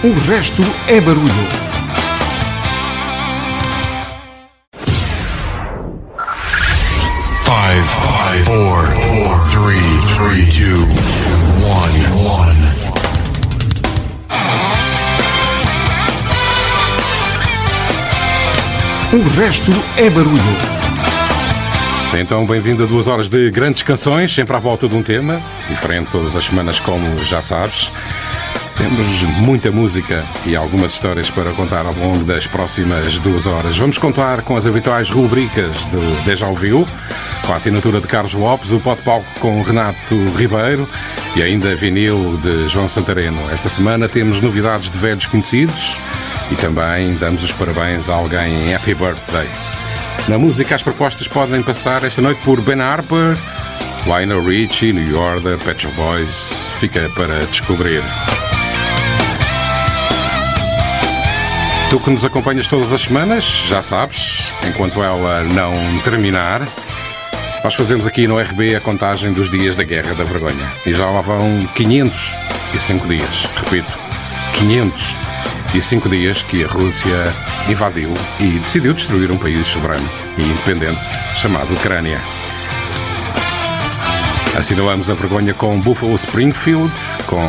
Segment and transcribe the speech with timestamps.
[0.00, 1.26] O resto é barulho.
[7.42, 9.82] Five, five, four, four, three,
[10.14, 10.86] three, two,
[11.66, 12.56] one, one.
[19.12, 20.78] O resto é barulho.
[22.14, 26.12] Então, bem-vindo a duas horas de grandes canções, sempre à volta de um tema, diferente
[26.12, 27.90] todas as semanas, como já sabes.
[28.78, 33.76] Temos muita música e algumas histórias para contar ao longo das próximas duas horas.
[33.76, 36.86] Vamos contar com as habituais rubricas do Deja Ouviu,
[37.44, 40.88] com a assinatura de Carlos Lopes, o Pote Palco com Renato Ribeiro
[41.34, 43.40] e ainda vinil de João Santareno.
[43.50, 45.96] Esta semana temos novidades de velhos conhecidos
[46.48, 49.48] e também damos os parabéns a alguém em Happy Birthday.
[50.28, 53.36] Na música, as propostas podem passar esta noite por Ben Harper,
[54.06, 56.70] Lionel Richie, New Order, Pet Shop Boys.
[56.78, 58.02] Fica para descobrir.
[61.90, 65.72] Tu que nos acompanhas todas as semanas, já sabes, enquanto ela não
[66.04, 66.60] terminar,
[67.64, 70.70] nós fazemos aqui no RB a contagem dos dias da Guerra da Vergonha.
[70.84, 73.48] E já lá vão 505 dias.
[73.56, 73.90] Repito,
[74.58, 77.34] 505 dias que a Rússia
[77.70, 81.00] invadiu e decidiu destruir um país soberano e independente
[81.36, 82.20] chamado Ucrânia.
[84.58, 86.92] Assinalamos a vergonha com Buffalo Springfield,
[87.26, 87.40] com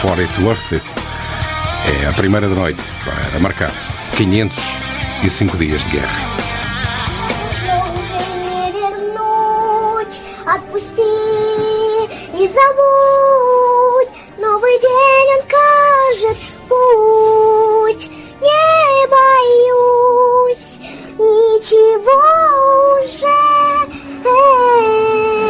[0.00, 1.05] For It Worth It.
[1.86, 3.70] É a primeira da noite para marcar
[4.16, 6.36] 505 dias de guerra.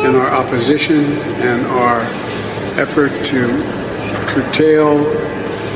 [0.05, 1.03] In our opposition
[1.43, 2.01] and our
[2.79, 3.41] effort to
[4.33, 5.01] curtail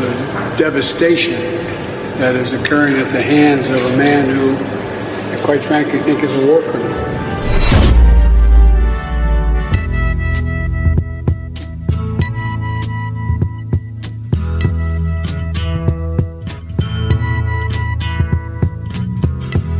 [0.00, 1.40] the devastation
[2.18, 4.54] that is occurring at the hands of a man who,
[5.34, 7.00] I quite frankly, think is a war criminal.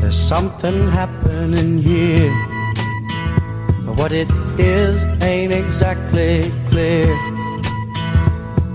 [0.00, 2.32] There's something happening here.
[3.86, 7.29] But what it is ain't exactly clear.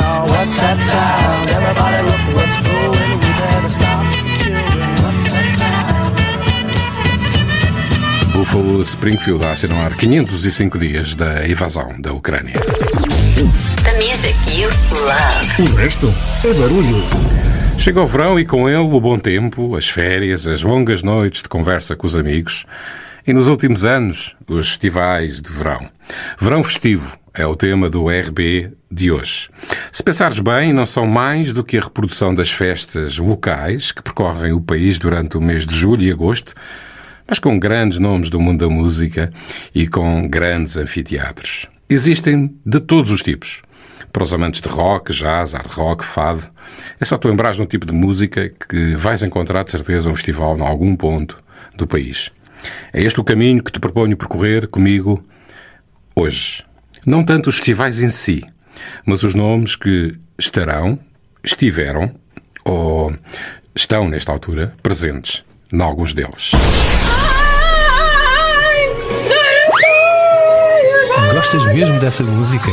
[0.00, 0.26] now.
[0.26, 1.50] What's that sound?
[1.50, 3.18] Everybody look what's going.
[3.20, 4.04] We better stop.
[4.42, 6.14] Children, what's that sound?
[8.32, 12.54] Buffalo Springfield a assinalar 505 dias da invasão da Ucrânia.
[13.84, 15.62] The music you love.
[15.62, 16.14] O resto
[16.44, 17.02] é barulho.
[17.76, 21.48] Chega o verão e com ele o bom tempo, as férias, as longas noites de
[21.48, 22.66] conversa com os amigos.
[23.28, 25.86] E nos últimos anos, os festivais de verão.
[26.40, 29.50] Verão festivo é o tema do RB de hoje.
[29.92, 34.54] Se pensares bem, não são mais do que a reprodução das festas locais que percorrem
[34.54, 36.54] o país durante o mês de julho e agosto,
[37.28, 39.30] mas com grandes nomes do mundo da música
[39.74, 41.66] e com grandes anfiteatros.
[41.86, 43.60] Existem de todos os tipos.
[44.10, 46.48] Para os amantes de rock, jazz, hard rock, fado,
[46.98, 50.16] é só tu lembrares de um tipo de música que vais encontrar de certeza um
[50.16, 51.38] festival em algum ponto
[51.76, 52.30] do país.
[52.92, 55.22] É este o caminho que te proponho percorrer comigo
[56.14, 56.64] hoje.
[57.06, 58.44] Não tanto os festivais em si,
[59.06, 60.98] mas os nomes que estarão,
[61.42, 62.14] estiveram
[62.64, 63.14] ou
[63.74, 66.52] estão, nesta altura, presentes em alguns deles.
[71.32, 72.68] Gostas mesmo dessa música?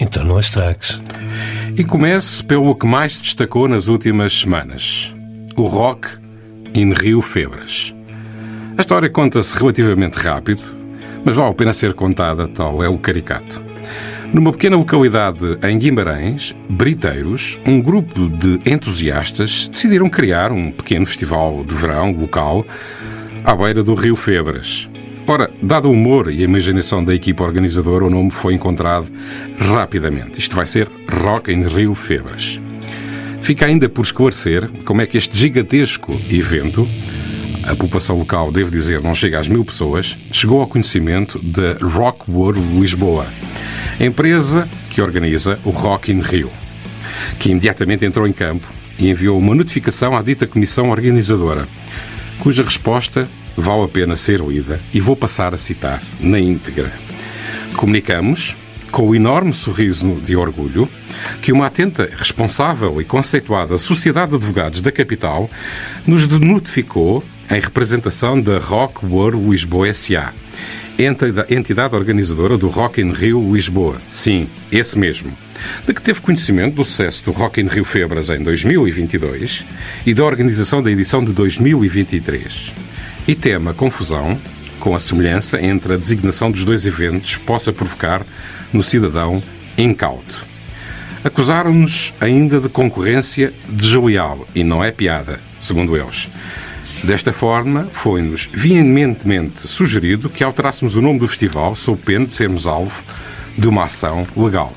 [0.00, 1.00] então não a estragues.
[1.78, 5.14] E começo pelo que mais se destacou nas últimas semanas:
[5.56, 6.08] o Rock
[6.74, 7.94] in Rio Febras.
[8.76, 10.60] A história conta-se relativamente rápido,
[11.24, 13.62] mas vale a pena ser contada, tal é o caricato.
[14.32, 21.62] Numa pequena localidade em Guimarães, Briteiros, um grupo de entusiastas decidiram criar um pequeno festival
[21.62, 22.66] de verão local
[23.44, 24.90] à beira do Rio Febras.
[25.30, 29.12] Ora, dado o humor e a imaginação da equipa organizadora, o nome foi encontrado
[29.58, 30.38] rapidamente.
[30.38, 30.88] Isto vai ser
[31.22, 32.58] Rock in Rio Febras.
[33.42, 36.88] Fica ainda por esclarecer como é que este gigantesco evento,
[37.62, 42.30] a população local, devo dizer, não chega às mil pessoas, chegou ao conhecimento da Rock
[42.30, 43.26] World Lisboa,
[44.00, 46.50] empresa que organiza o Rock in Rio,
[47.38, 48.66] que imediatamente entrou em campo
[48.98, 51.68] e enviou uma notificação à dita comissão organizadora,
[52.38, 53.28] cuja resposta
[53.60, 56.92] vale a pena ser lida e vou passar a citar na íntegra.
[57.76, 58.56] Comunicamos,
[58.90, 60.88] com o enorme sorriso de orgulho,
[61.42, 65.50] que uma atenta, responsável e conceituada Sociedade de Advogados da capital
[66.06, 70.32] nos notificou em representação da Rock World Lisboa S.A.,
[70.98, 74.00] entidade organizadora do Rock in Rio Lisboa.
[74.10, 75.32] Sim, esse mesmo.
[75.86, 79.64] De que teve conhecimento do sucesso do Rock in Rio Febras em 2022
[80.04, 82.72] e da organização da edição de 2023.
[83.28, 84.40] E tema confusão
[84.80, 88.24] com a semelhança entre a designação dos dois eventos possa provocar
[88.72, 89.42] no cidadão
[89.76, 90.46] incauto.
[91.22, 96.30] Acusaram-nos ainda de concorrência desleal e não é piada, segundo eles.
[97.04, 102.66] Desta forma, foi-nos veementemente sugerido que alterássemos o nome do festival sob pena de sermos
[102.66, 103.02] alvo
[103.58, 104.72] de uma ação legal.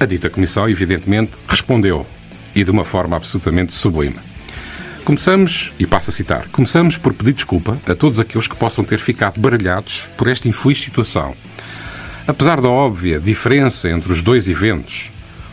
[0.00, 2.06] A dita comissão, evidentemente, respondeu
[2.54, 4.16] e de uma forma absolutamente sublime.
[5.04, 8.98] Começamos, e passo a citar, começamos por pedir desculpa a todos aqueles que possam ter
[8.98, 11.34] ficado baralhados por esta infeliz situação.
[12.26, 15.12] Apesar da óbvia diferença entre os dois eventos,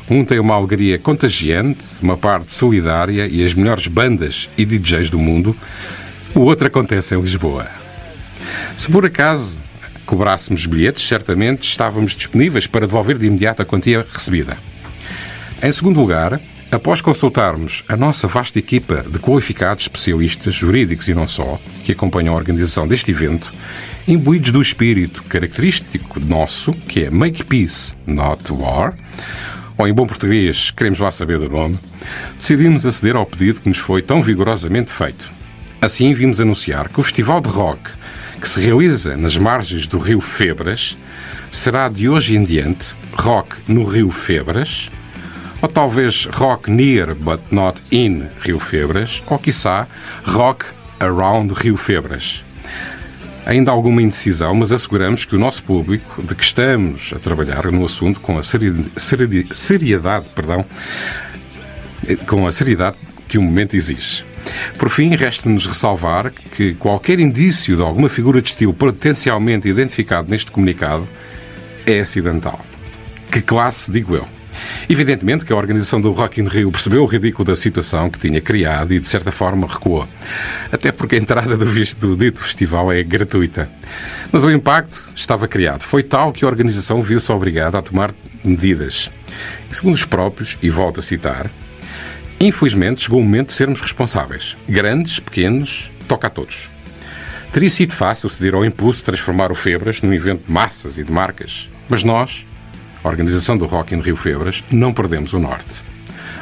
[0.09, 5.19] um tem uma alegria contagiante, uma parte solidária e as melhores bandas e DJs do
[5.19, 5.53] mundo,
[6.33, 7.67] o outro acontece em Lisboa.
[8.77, 9.61] Se por acaso
[10.05, 14.57] cobrássemos bilhetes, certamente estávamos disponíveis para devolver de imediato a quantia recebida.
[15.61, 16.39] Em segundo lugar,
[16.71, 22.33] Após consultarmos a nossa vasta equipa de qualificados especialistas jurídicos e não só, que acompanham
[22.33, 23.51] a organização deste evento,
[24.07, 28.95] imbuídos do espírito característico nosso, que é Make Peace, Not War,
[29.77, 31.77] ou em bom português, queremos lá saber do nome,
[32.37, 35.29] decidimos aceder ao pedido que nos foi tão vigorosamente feito.
[35.81, 37.81] Assim, vimos anunciar que o Festival de Rock,
[38.39, 40.97] que se realiza nas margens do Rio Febras,
[41.51, 44.89] será de hoje em diante Rock no Rio Febras,
[45.61, 49.87] ou talvez Rock Near But Not In Rio Febras, ou quiçá
[50.23, 50.65] Rock
[50.99, 52.43] Around Rio Febras.
[53.45, 57.71] Ainda há alguma indecisão, mas asseguramos que o nosso público, de que estamos a trabalhar
[57.71, 60.65] no assunto com a seriedade, perdão,
[62.27, 64.23] com a seriedade que o momento exige.
[64.77, 70.51] Por fim, resta-nos ressalvar que qualquer indício de alguma figura de estilo potencialmente identificado neste
[70.51, 71.07] comunicado
[71.85, 72.59] é acidental.
[73.31, 74.27] Que classe, digo eu.
[74.89, 78.41] Evidentemente que a organização do Rock in Rio percebeu o ridículo da situação que tinha
[78.41, 80.07] criado e, de certa forma, recuou.
[80.71, 83.69] Até porque a entrada do, do dito festival é gratuita.
[84.31, 85.83] Mas o impacto estava criado.
[85.83, 89.11] Foi tal que a organização viu-se obrigada a tomar medidas.
[89.69, 91.49] E, segundo os próprios, e volto a citar,
[92.39, 94.57] infelizmente chegou o momento de sermos responsáveis.
[94.67, 96.69] Grandes, pequenos, toca a todos.
[97.51, 101.03] Teria sido fácil ceder ao impulso de transformar o Febras num evento de massas e
[101.03, 102.47] de marcas, mas nós,
[103.09, 105.83] organização do Rock in Rio Febras, não perdemos o norte.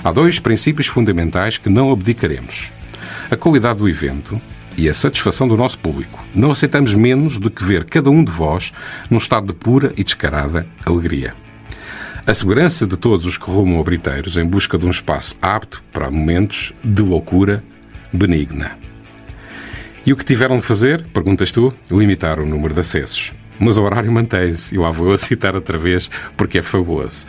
[0.03, 2.71] Há dois princípios fundamentais que não abdicaremos:
[3.29, 4.41] a qualidade do evento
[4.77, 6.23] e a satisfação do nosso público.
[6.33, 8.71] Não aceitamos menos do que ver cada um de vós
[9.09, 11.33] num estado de pura e descarada alegria.
[12.25, 15.83] a segurança de todos os que rumam a Briteiros em busca de um espaço apto
[15.91, 17.63] para momentos de loucura
[18.13, 18.77] benigna.
[20.05, 21.73] E o que tiveram de fazer, perguntas tu?
[21.89, 23.33] Limitar o número de acessos.
[23.59, 27.25] Mas o horário mantém-se, e lá vou a citar outra vez porque é fabuloso.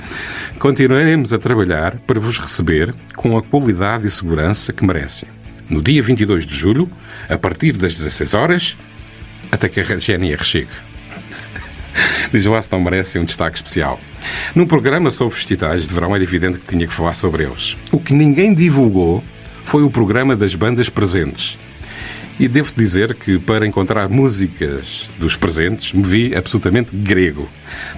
[0.59, 5.29] Continuaremos a trabalhar para vos receber com a qualidade e segurança que merecem.
[5.69, 6.91] No dia 22 de julho,
[7.29, 8.77] a partir das 16 horas,
[9.53, 10.71] até que a GNR chegue.
[12.33, 14.01] Diz lá se não merece um destaque especial.
[14.55, 17.77] Num programa sobre festivais de verão era evidente que tinha que falar sobre eles.
[17.91, 19.23] O que ninguém divulgou
[19.65, 21.59] foi o programa das bandas presentes.
[22.41, 27.47] E devo dizer que para encontrar músicas dos presentes me vi absolutamente grego.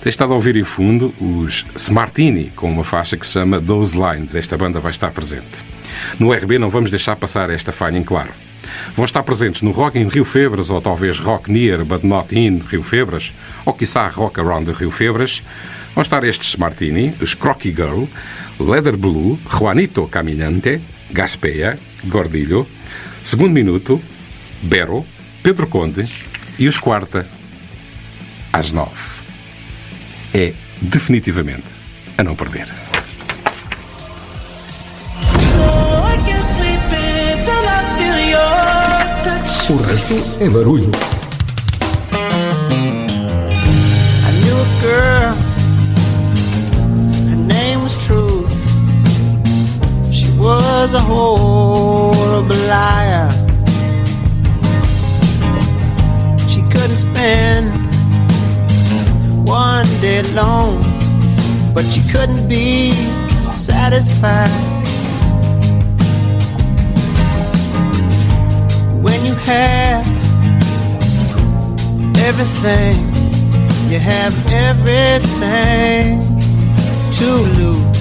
[0.01, 3.97] Tenho estado a ouvir em fundo os Smartini com uma faixa que se chama Those
[3.97, 4.35] Lines.
[4.35, 5.65] Esta banda vai estar presente.
[6.19, 8.33] No RB não vamos deixar passar esta falha em claro.
[8.97, 12.65] Vão estar presentes no Rock in Rio Febras, ou talvez Rock Near But Not In
[12.67, 13.33] Rio Febras,
[13.65, 15.41] ou quiçá Rock Around the Rio Febras.
[15.95, 18.07] Vão estar estes Martini, os Crocky Girl,
[18.59, 20.81] Leather Blue, Juanito Caminante,
[21.13, 22.67] Gaspeia, Gordilho,
[23.25, 24.03] Segundo Minuto,
[24.63, 25.05] Bero,
[25.43, 26.07] Pedro Conde
[26.59, 27.27] e os Quarta,
[28.53, 29.23] às nove.
[30.33, 31.75] É definitivamente
[32.17, 32.69] a não perder.
[39.71, 40.91] O resto é barulho.
[42.13, 42.17] I
[44.43, 45.35] knew a girl,
[47.31, 48.51] her name was Truth.
[50.13, 53.29] She was a horrible liar.
[57.23, 57.71] Spend
[59.47, 60.83] one day alone,
[61.73, 62.91] but she couldn't be
[63.39, 64.49] satisfied.
[69.05, 70.05] When you have
[72.29, 72.97] everything,
[73.91, 74.35] you have
[74.69, 76.07] everything
[77.19, 77.99] to lose.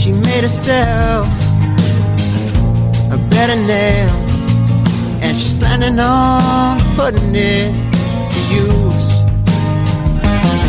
[0.00, 1.26] She made herself
[3.10, 4.15] a better she's
[5.58, 7.72] planning on putting it
[8.32, 9.22] to use.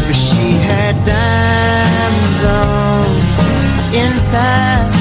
[0.05, 3.07] But she had diamonds on
[3.93, 4.93] inside.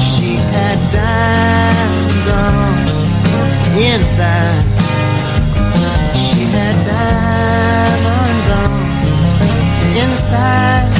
[0.00, 2.76] She had diamonds on
[3.78, 4.64] inside.
[6.16, 8.70] She had diamonds on
[10.02, 10.95] inside.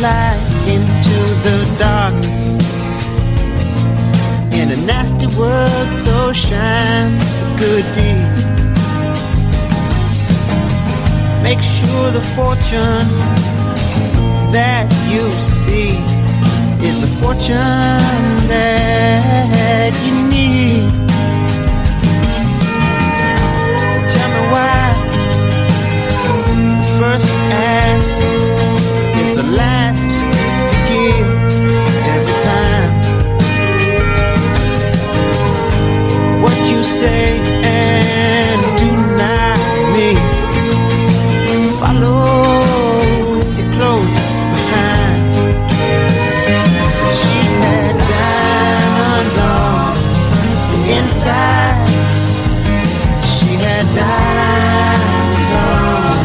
[0.00, 2.56] Light into the darkness.
[4.58, 8.28] In a nasty world, so shines a good deed.
[11.42, 13.08] Make sure the fortune
[14.52, 15.92] that you see
[16.86, 20.90] is the fortune that you need.
[23.92, 24.98] So tell me why
[26.98, 28.47] first ask
[36.98, 38.60] say and
[39.16, 39.58] not
[39.94, 40.18] mean
[41.78, 45.34] follow you close behind.
[47.20, 49.94] She had diamonds on
[50.72, 51.78] the inside.
[53.34, 56.18] She had diamonds on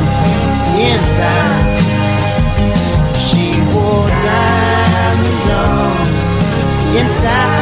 [0.65, 1.65] the inside.
[3.25, 6.01] She wore diamonds on
[6.81, 7.52] the inside.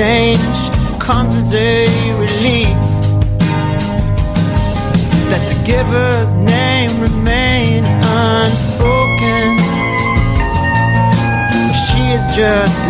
[0.00, 0.40] Change
[0.98, 2.74] comes as a relief.
[5.28, 9.58] Let the giver's name remain unspoken.
[11.84, 12.89] She is just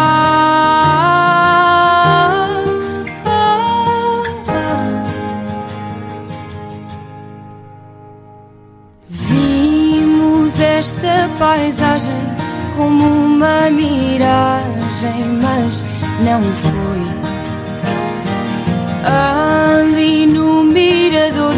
[11.41, 12.21] Paisagem
[12.77, 15.83] como uma miragem, mas
[16.23, 17.01] não foi.
[19.03, 21.55] Ali no mirador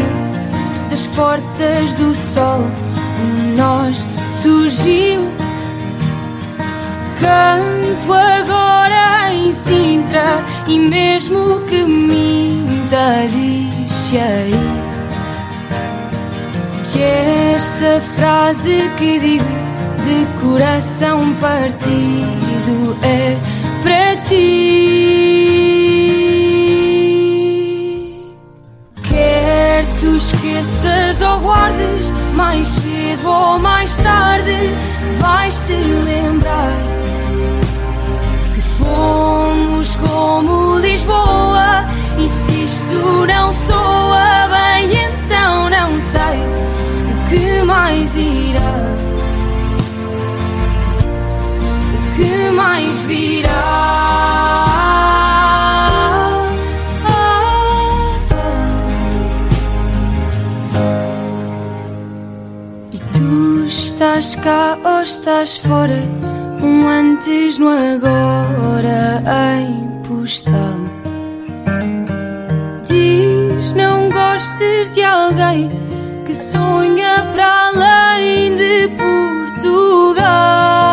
[0.90, 2.62] das portas do sol,
[3.22, 5.30] um nós surgiu.
[7.20, 14.54] Canto agora em Sintra e mesmo que minta, diz aí
[16.90, 19.63] que esta frase que digo
[20.04, 23.38] de coração partido é
[23.82, 25.04] para ti.
[29.04, 34.58] Quer tu esqueças ou guardes, mais cedo ou mais tarde,
[35.20, 36.78] vais te lembrar
[38.54, 41.86] que fomos como Lisboa.
[42.18, 46.44] E se isto não soa bem, então não sei
[47.10, 49.13] o que mais irá.
[52.16, 53.50] Que mais virá.
[62.92, 66.02] E tu estás cá ou estás fora,
[66.62, 69.24] um antes no agora
[69.60, 70.80] em postal.
[72.86, 75.70] Diz não gostes de alguém
[76.26, 80.93] que sonha para além de Portugal.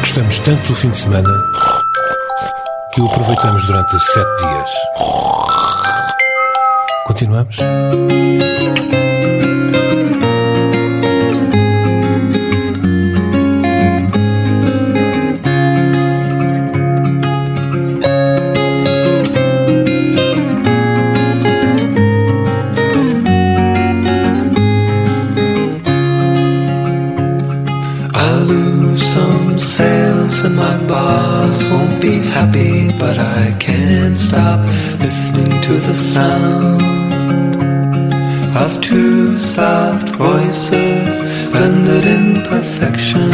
[0.01, 1.29] Gostamos tanto do fim de semana
[2.93, 4.71] que o aproveitamos durante sete dias.
[7.07, 7.57] Continuamos?
[32.39, 34.61] Happy, but I can't stop
[35.01, 36.83] listening to the sound
[38.63, 41.21] of two soft voices
[41.51, 43.31] blended in perfection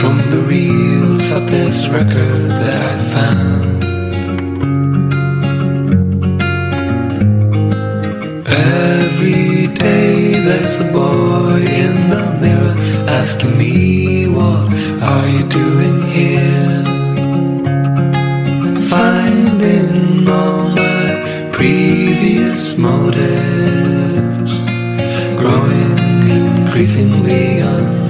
[0.00, 3.84] from the reels of this record that I found.
[8.46, 10.14] Every day
[10.46, 12.76] there's a boy in the mirror
[13.20, 14.68] asking me, What
[15.10, 16.93] are you doing here?
[19.64, 24.66] All my previous motives
[25.38, 28.03] growing increasingly unclear.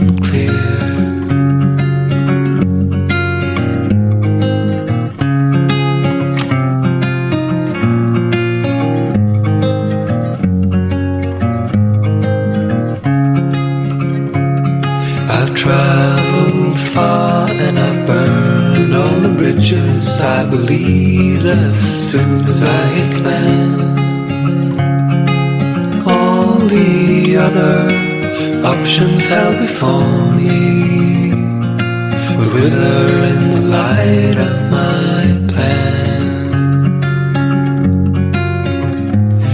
[20.04, 21.78] I believed as
[22.10, 23.80] soon as I hit land.
[26.06, 27.78] All the other
[28.66, 31.32] options held before me
[32.36, 36.42] would wither in the light of my plan.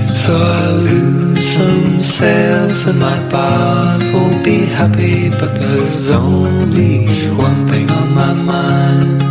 [0.09, 7.07] So I lose some sales and my boss won't be happy, but there's only
[7.47, 9.30] one thing on my mind.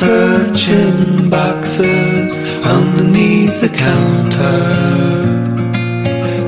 [0.00, 4.62] Searching boxes underneath the counter.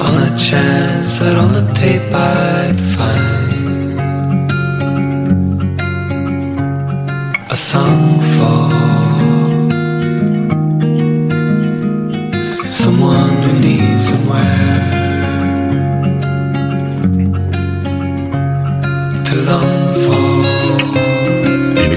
[0.01, 3.53] On a chance that on the tape I'd find
[7.51, 8.71] a song for
[12.65, 15.02] someone who needs somewhere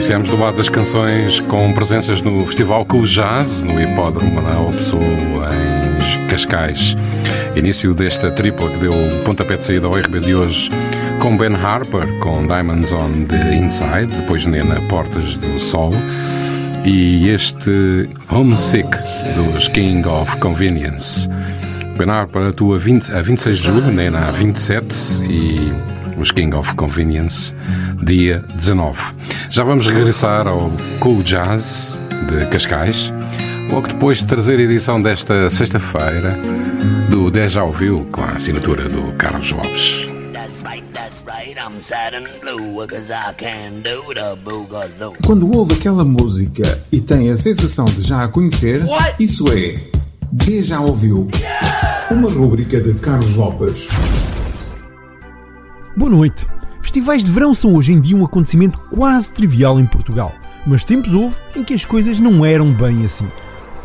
[0.05, 5.49] Iniciamos do lado das canções com presenças no Festival Cool Jazz, no Hipódromo Manuel Pessoa,
[5.51, 6.95] em Cascais.
[7.55, 10.69] Início desta tripla que deu o pontapé de saída ao RB de hoje
[11.19, 15.91] com Ben Harper, com Diamonds on the Inside, depois Nena Portas do Sol
[16.83, 18.95] e este Homesick
[19.33, 21.27] dos King of Convenience.
[21.97, 24.85] Ben Harper atua 20, a 26 de julho, Nena a 27
[25.23, 27.53] e os King of Convenience
[28.03, 29.13] dia 19.
[29.49, 33.13] Já vamos regressar ao Cool Jazz de Cascais,
[33.71, 36.37] logo depois de trazer a edição desta sexta-feira
[37.09, 40.07] do Deja Ouviu com a assinatura do Carlos Lopes.
[45.25, 48.81] Quando ouve aquela música e tem a sensação de já a conhecer,
[49.19, 49.95] isso é
[50.61, 51.29] já ouviu.
[52.11, 53.87] Uma rúbrica de Carlos Lopes.
[55.97, 56.45] Boa noite.
[56.81, 60.33] Festivais de verão são hoje em dia um acontecimento quase trivial em Portugal,
[60.67, 63.31] mas tempos houve em que as coisas não eram bem assim.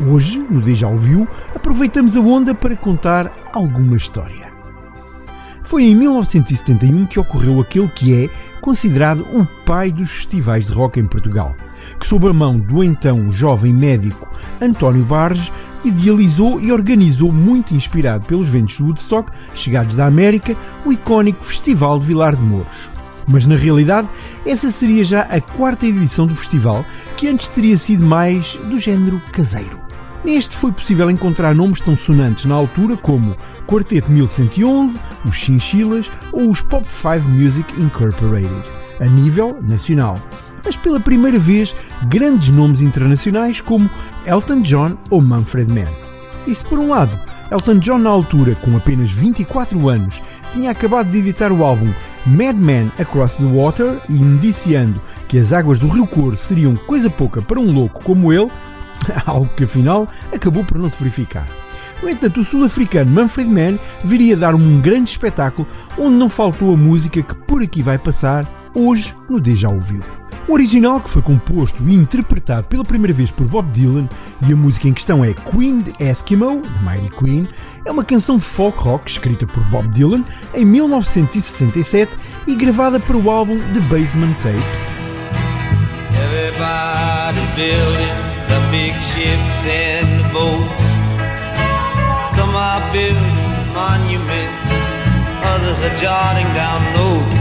[0.05, 4.51] Hoje, no Deja Ouviu, aproveitamos a onda para contar alguma história.
[5.63, 10.99] Foi em 1971 que ocorreu aquele que é considerado o pai dos festivais de rock
[10.99, 11.55] em Portugal,
[11.97, 14.29] que sob a mão do então jovem médico
[14.61, 15.49] António Barges
[15.83, 21.99] idealizou e organizou, muito inspirado pelos ventos de Woodstock, chegados da América, o icónico Festival
[21.99, 22.89] de Vilar de Mouros.
[23.27, 24.07] Mas na realidade,
[24.45, 26.85] essa seria já a quarta edição do festival,
[27.17, 29.79] que antes teria sido mais do género caseiro.
[30.23, 33.35] Neste foi possível encontrar nomes tão sonantes na altura como
[33.67, 38.63] Quarteto 1111, os Chinchilas ou os Pop 5 Music Incorporated,
[38.99, 40.17] a nível nacional.
[40.63, 41.75] Mas pela primeira vez,
[42.07, 43.89] grandes nomes internacionais como
[44.25, 45.91] Elton John ou Manfred Mann.
[46.47, 47.17] E se por um lado,
[47.51, 50.21] Elton John na altura, com apenas 24 anos,
[50.51, 51.91] tinha acabado de editar o álbum
[52.25, 57.09] Mad Men Across the Water e indiciando que as águas do Rio Cor seriam coisa
[57.09, 58.51] pouca para um louco como ele,
[59.25, 61.47] algo que afinal acabou por não se verificar.
[62.01, 66.77] No entanto, o sul-africano Manfred Mann viria dar um grande espetáculo onde não faltou a
[66.77, 70.20] música que por aqui vai passar hoje no Deja Ouviu.
[70.51, 74.09] O original, que foi composto e interpretado pela primeira vez por Bob Dylan,
[74.45, 77.47] e a música em questão é Queen Eskimo, de Mighty Queen,
[77.85, 82.11] é uma canção folk rock escrita por Bob Dylan em 1967
[82.45, 84.81] e gravada para o álbum The Basement Tapes.
[86.21, 88.17] Everybody building
[88.49, 90.81] the big ships and the boats.
[92.35, 94.67] Some are building monuments,
[95.45, 97.40] others are jotting down notes.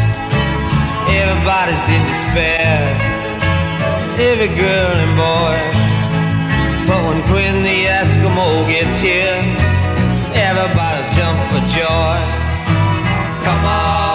[1.22, 3.14] Everybody's in despair,
[4.18, 5.58] every girl and boy.
[6.88, 9.40] But when Quinn the Eskimo gets here,
[10.34, 12.16] everybody jump for joy.
[13.44, 14.09] Come on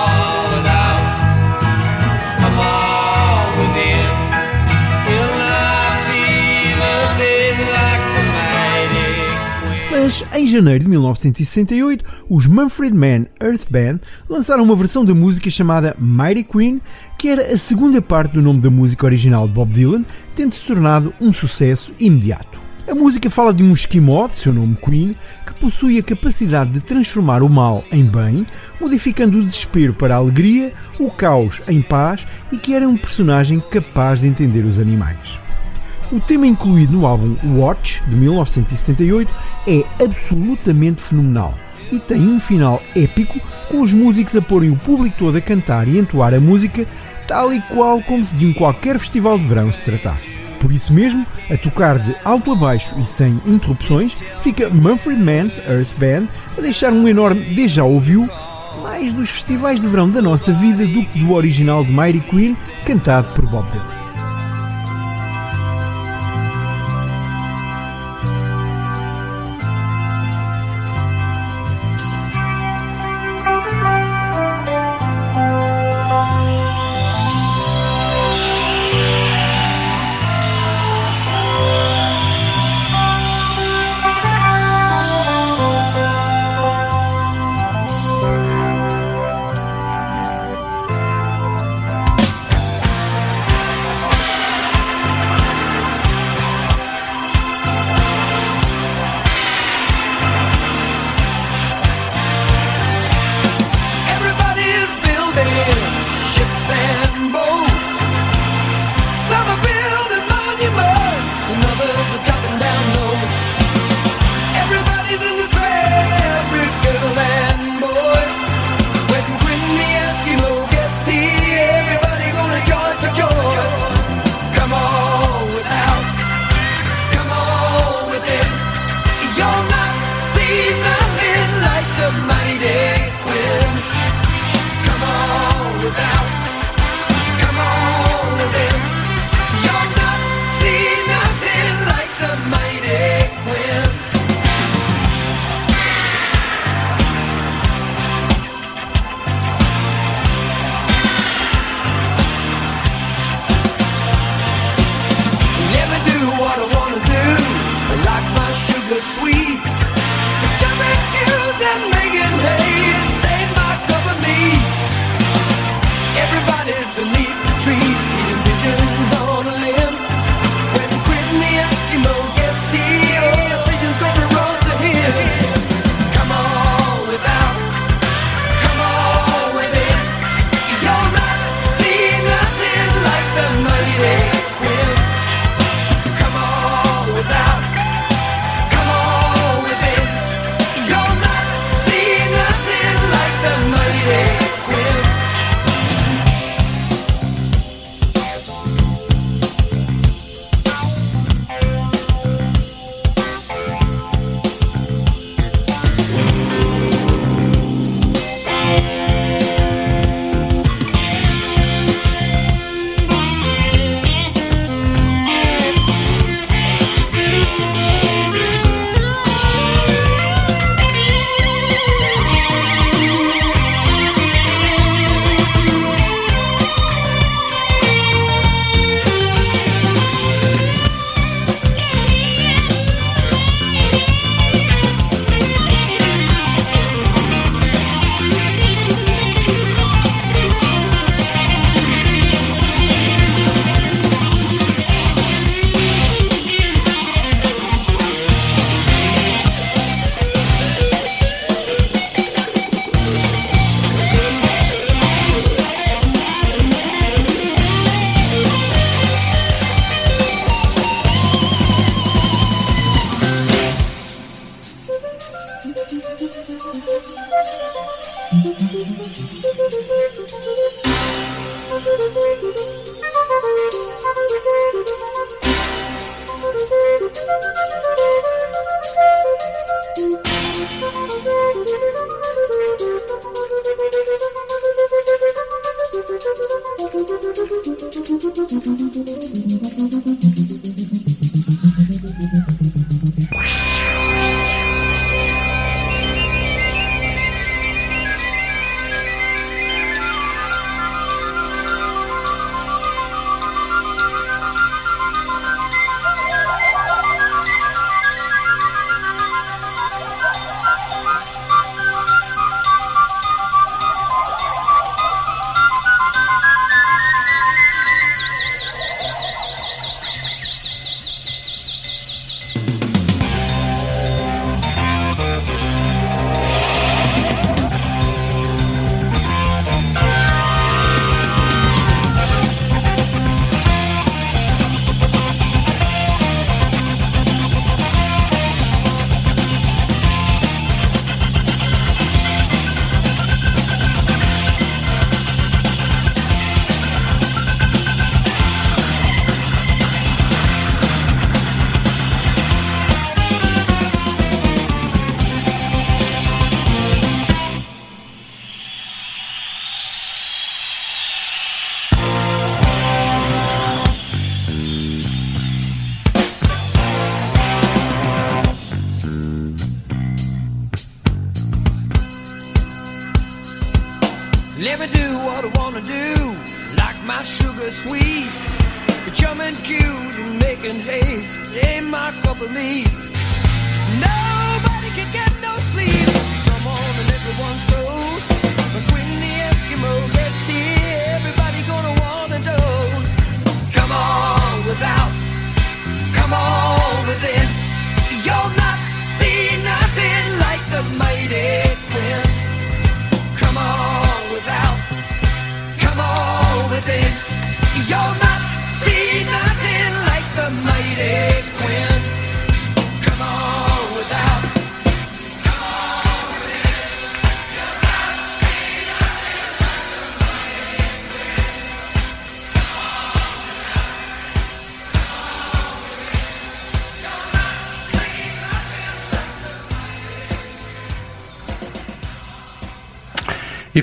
[10.05, 15.49] Mas em janeiro de 1968, os Manfred Mann Earth Band lançaram uma versão da música
[15.49, 16.79] chamada Mighty Queen,
[17.17, 20.63] que era a segunda parte do nome da música original de Bob Dylan, tendo se
[20.63, 22.61] tornado um sucesso imediato.
[22.87, 26.81] A música fala de um esquimó, de seu nome Queen, que possui a capacidade de
[26.81, 28.45] transformar o mal em bem,
[28.79, 33.59] modificando o desespero para a alegria, o caos em paz e que era um personagem
[33.71, 35.43] capaz de entender os animais.
[36.11, 39.31] O tema incluído no álbum Watch, de 1978,
[39.67, 41.55] é absolutamente fenomenal
[41.91, 43.39] e tem um final épico,
[43.69, 46.85] com os músicos a porem o público todo a cantar e entoar a música,
[47.27, 50.39] tal e qual como se de um qualquer festival de verão se tratasse.
[50.59, 55.59] Por isso mesmo, a tocar de alto a baixo e sem interrupções, fica Manfred Mann's
[55.59, 58.29] Earth Band a deixar um enorme déjà ouviu,
[58.81, 62.55] mais dos festivais de verão da nossa vida do que do original de Mary Queen,
[62.85, 64.04] cantado por Bob Dylan.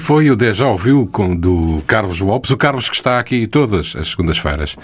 [0.02, 4.10] Foi o Deja Ouviu com, do Carlos Lopes, o Carlos que está aqui todas as
[4.10, 4.74] segundas-feiras,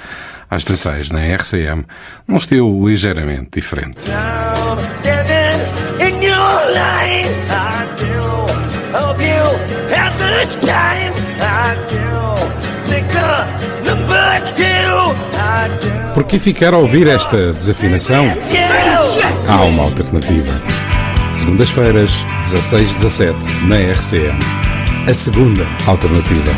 [0.49, 1.85] às 16 na RCM,
[2.27, 3.97] num estilo ligeiramente diferente.
[16.15, 18.25] Por que ficar a ouvir esta desafinação?
[19.49, 20.63] Há uma alternativa.
[21.35, 22.13] Segundas-feiras,
[22.45, 23.35] 16-17,
[23.67, 24.58] na RCM.
[25.09, 26.51] A segunda alternativa.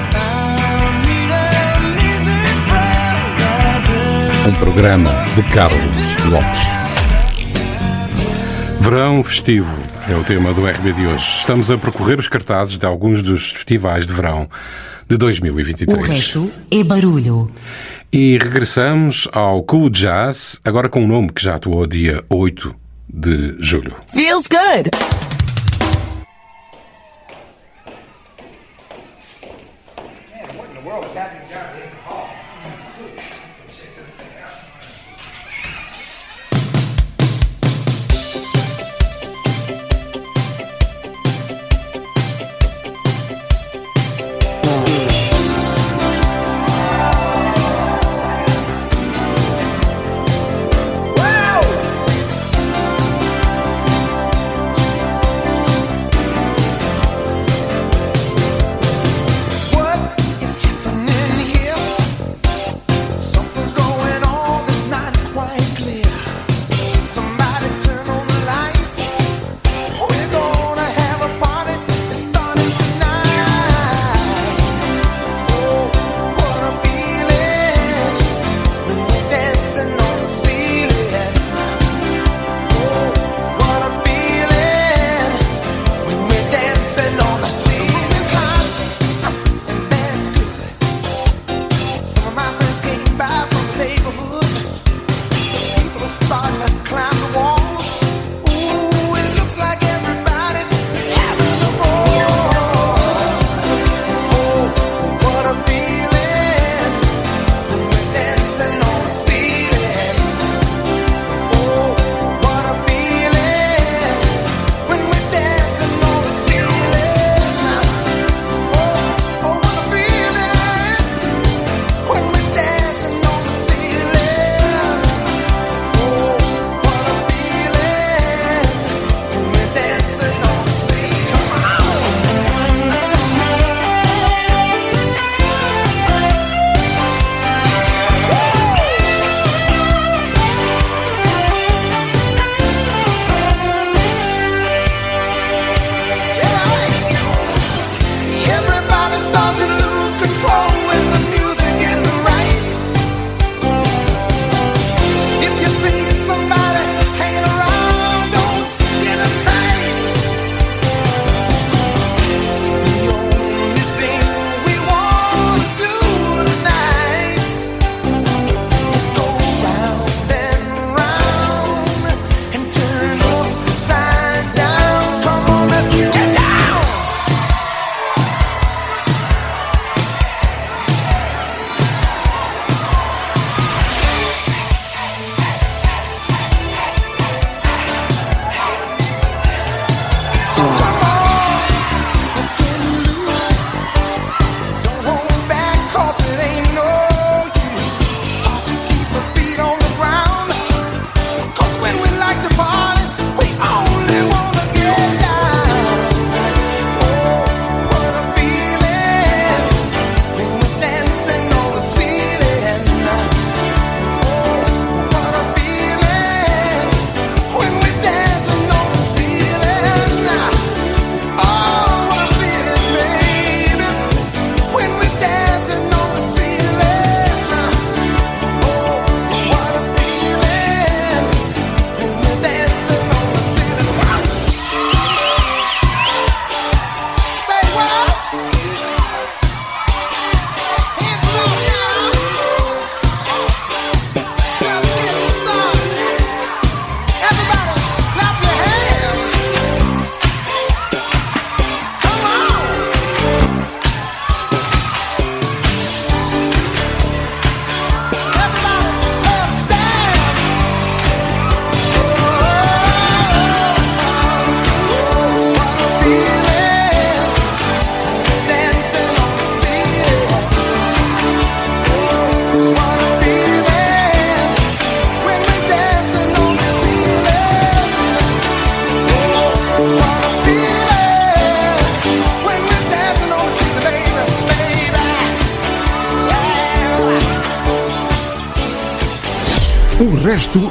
[4.44, 5.78] Um programa de Carlos
[6.28, 6.60] Lopes.
[8.80, 9.72] Verão festivo
[10.08, 11.24] é o tema do RB de hoje.
[11.38, 14.48] Estamos a percorrer os cartazes de alguns dos festivais de verão
[15.08, 15.96] de 2023.
[15.96, 17.48] O resto é barulho.
[18.12, 22.74] E regressamos ao Cool Jazz, agora com um nome que já atuou dia 8
[23.08, 23.94] de julho.
[24.12, 24.90] Feels good.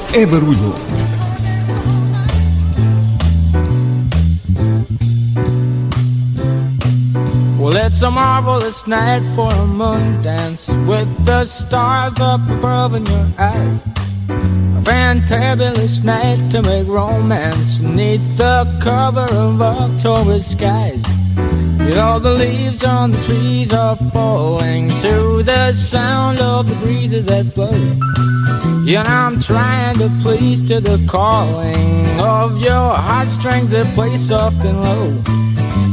[0.10, 0.76] Resto é barulho.
[7.60, 13.06] Well, it's a marvelous night for a moon dance with the stars up above in
[13.06, 13.84] your eyes.
[14.30, 21.04] A fantabulous night to make romance neath the cover of October skies.
[21.80, 27.26] You know, the leaves on the trees are falling to the sound of the breezes
[27.26, 28.69] that blow.
[28.90, 34.66] You know, I'm trying to please to the calling of your heartstrings that play soft
[34.66, 35.14] and low.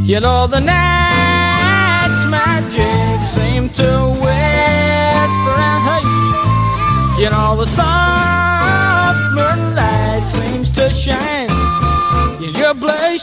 [0.07, 7.20] You know, the night's magic seem to whisper and hush.
[7.20, 11.51] You know, the soft moonlight seems to shine
[12.42, 13.20] in your blush.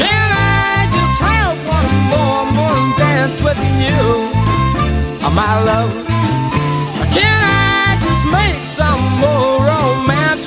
[0.00, 4.00] Can I just have one more moon dance with you,
[5.20, 6.13] oh, my love?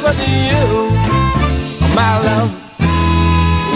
[0.08, 2.51] Romance with you, my love?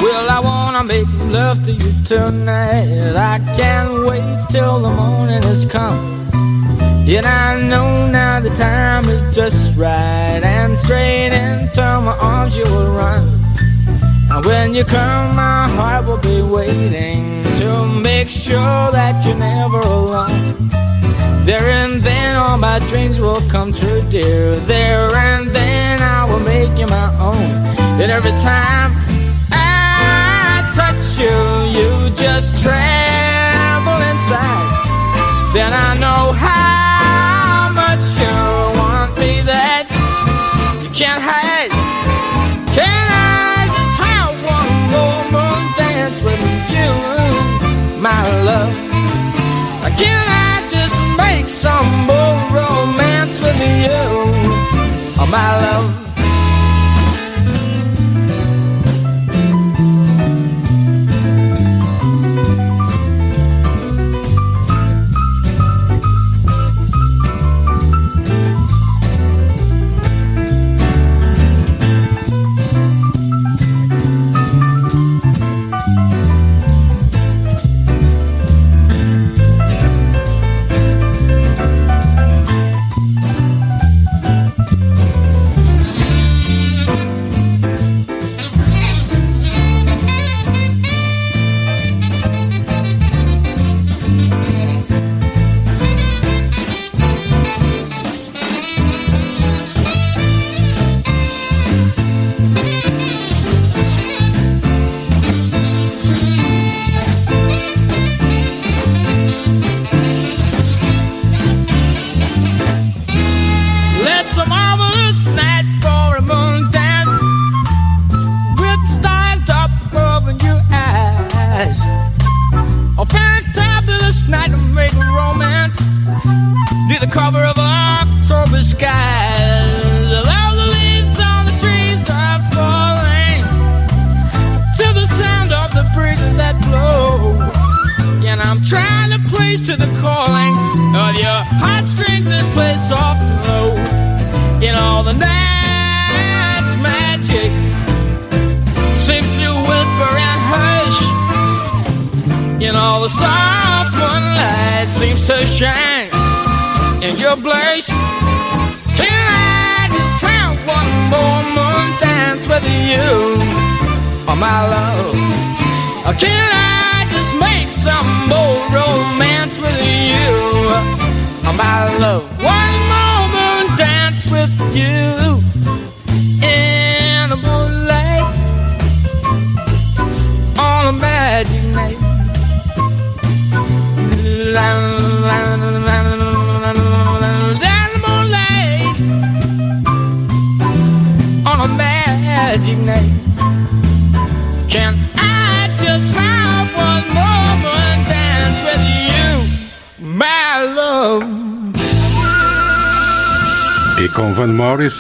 [0.04, 3.16] Well, I wanna make love to you tonight.
[3.16, 6.30] I can't wait till the morning has come.
[7.06, 12.64] Yet I know now the time is just right, and straight into my arms you
[12.64, 13.24] will run.
[14.32, 19.80] And when you come, my heart will be waiting to make sure that you're never
[19.80, 20.71] alone.
[21.44, 24.56] There and then all my dreams will come true, dear.
[24.58, 27.50] There and then I will make you my own.
[28.00, 28.92] And every time
[29.52, 31.34] I touch you,
[31.76, 34.70] you just tremble inside.
[35.54, 39.90] Then I know how much you want me that
[40.84, 41.72] you can't hide.
[42.78, 44.74] Can I just have one
[45.34, 46.40] more dance with
[46.70, 48.41] you, my
[51.62, 53.92] some more romance with you,
[55.20, 56.01] oh, my love?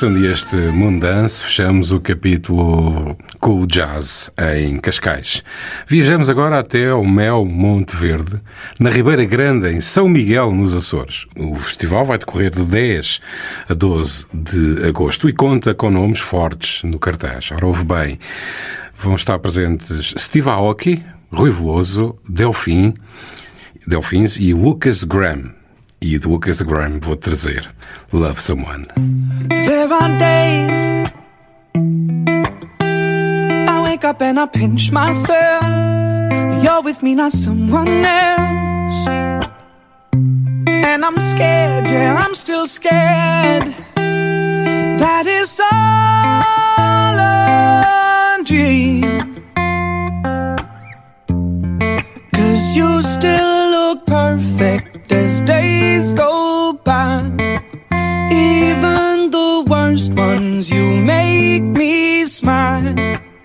[0.02, 5.43] Morrison e este Moondance fechamos o capítulo Cool Jazz em Cascais.
[5.86, 8.41] Viajamos agora até ao Mel Monte Verde,
[8.80, 11.28] na Ribeira Grande, em São Miguel, nos Açores.
[11.38, 13.22] O festival vai decorrer de 10
[13.70, 17.52] a 12 de agosto e conta com nomes fortes no cartaz.
[17.52, 18.18] Ora, ouve bem,
[18.97, 22.95] vão estar presentes Steve Aoki, Rui Veloso, Delfim,
[23.86, 25.61] Delfins e Lucas Graham.
[26.02, 27.64] E do Lucas Graham vou trazer
[28.12, 28.88] Love Someone.
[29.47, 30.91] There are days
[33.70, 35.64] I wake up and I pinch myself.
[36.64, 39.08] You're with me, not someone else.
[40.68, 43.76] And I'm scared, yeah, I'm still scared.
[43.95, 49.43] That is all a dream.
[52.34, 53.51] Cause you still
[55.12, 57.24] as days go by.
[58.32, 62.95] Even the worst ones, you make me smile.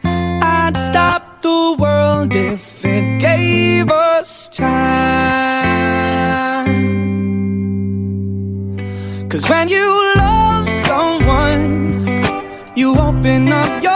[0.05, 4.77] I'd stop the world if it gave us time.
[9.29, 12.23] Cause when you love someone,
[12.75, 13.96] you open up your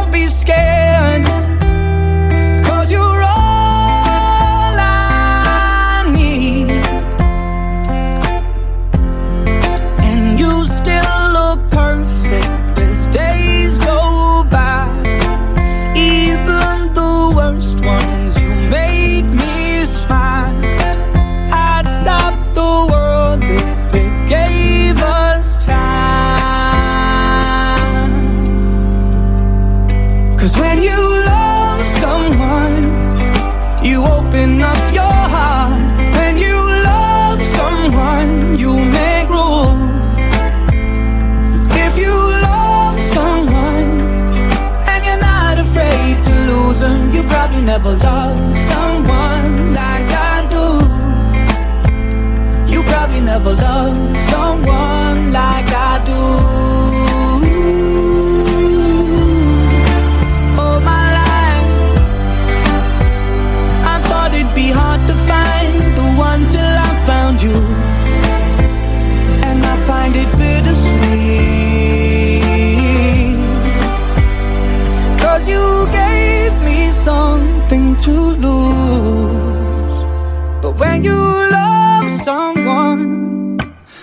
[82.21, 83.57] someone,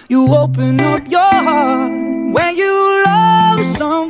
[0.09, 1.93] you open up your heart.
[2.35, 4.08] When you love someone,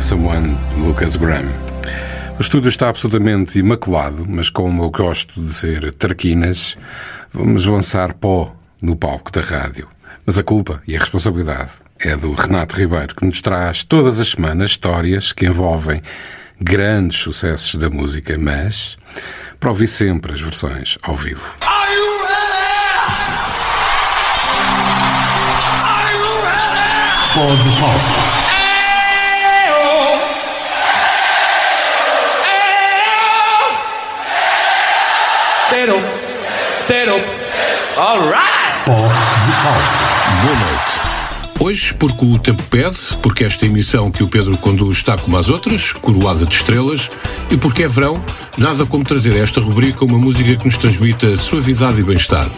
[0.00, 1.52] Love Someone, Lucas Graham.
[2.38, 6.78] O estúdio está absolutamente imaculado, mas como eu gosto de ser traquinas,
[7.30, 9.86] vamos lançar pó no palco da rádio.
[10.24, 14.30] Mas a culpa e a responsabilidade é do Renato Ribeiro, que nos traz todas as
[14.30, 16.00] semanas histórias que envolvem
[16.58, 18.96] grandes sucessos da música, mas
[19.58, 21.54] para ouvir sempre as versões ao vivo.
[27.34, 28.29] Pó do palco.
[35.80, 35.98] Tero,
[36.86, 37.14] Tero,
[37.96, 38.84] alright!
[38.84, 41.58] Boa noite.
[41.58, 45.48] Hoje, porque o tempo pede, porque esta emissão que o Pedro conduz está como as
[45.48, 47.10] outras, coroada de estrelas,
[47.50, 48.22] e porque é verão,
[48.58, 52.50] nada como trazer a esta rubrica uma música que nos transmita suavidade e bem-estar.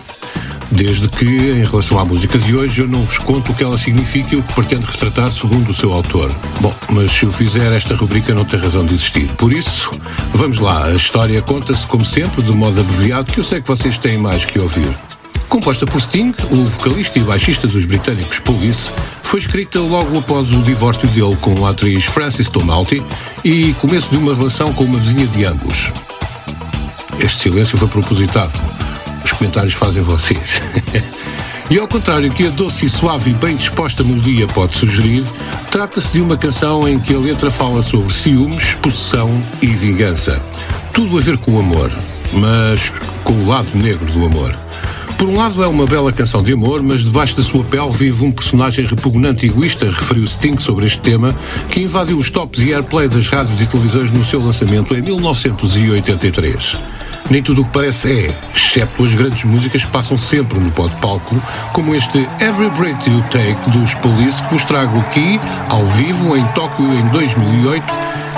[0.72, 3.76] Desde que, em relação à música de hoje, eu não vos conto o que ela
[3.76, 6.34] significa e o que pretende retratar segundo o seu autor.
[6.60, 9.28] Bom, mas se eu fizer, esta rubrica não tem razão de existir.
[9.36, 9.90] Por isso,
[10.32, 10.86] vamos lá.
[10.86, 14.46] A história conta-se, como sempre, de modo abreviado, que eu sei que vocês têm mais
[14.46, 14.88] que ouvir.
[15.46, 18.90] Composta por Sting, o vocalista e baixista dos britânicos Police,
[19.22, 23.04] foi escrita logo após o divórcio dele com a atriz Frances Tomalty
[23.44, 25.92] e começo de uma relação com uma vizinha de ambos.
[27.20, 28.52] Este silêncio foi propositado.
[29.24, 30.60] Os comentários fazem vocês.
[31.70, 35.24] e ao contrário que a doce e suave e bem disposta melodia pode sugerir,
[35.70, 40.42] trata-se de uma canção em que a letra fala sobre ciúmes, possessão e vingança.
[40.92, 41.90] Tudo a ver com o amor,
[42.32, 42.92] mas
[43.24, 44.54] com o lado negro do amor.
[45.22, 48.24] Por um lado é uma bela canção de amor, mas debaixo da sua pele vive
[48.24, 51.32] um personagem repugnante e egoísta, referiu Sting sobre este tema,
[51.70, 56.76] que invadiu os tops e airplay das rádios e televisões no seu lançamento em 1983.
[57.32, 60.86] Nem tudo o que parece é, exceto as grandes músicas que passam sempre no pó
[60.86, 61.34] de palco,
[61.72, 66.44] como este Every Breath You Take dos Police, que vos trago aqui, ao vivo, em
[66.48, 67.86] Tóquio em 2008,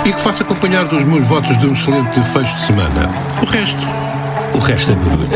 [0.05, 3.09] e que faço acompanhar dos meus votos de um excelente fecho de semana.
[3.41, 3.85] O resto,
[4.53, 5.27] o resto é barulho.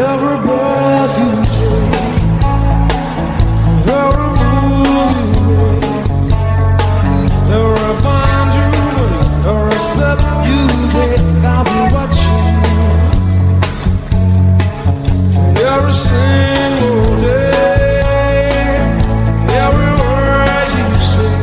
[10.46, 10.70] You
[11.44, 12.69] I'll be watching.
[15.72, 18.02] Every single day,
[19.66, 21.36] every word you say,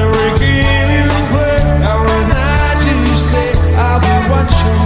[0.00, 1.58] every game you play,
[1.92, 4.83] every night you stay, I'll be watching.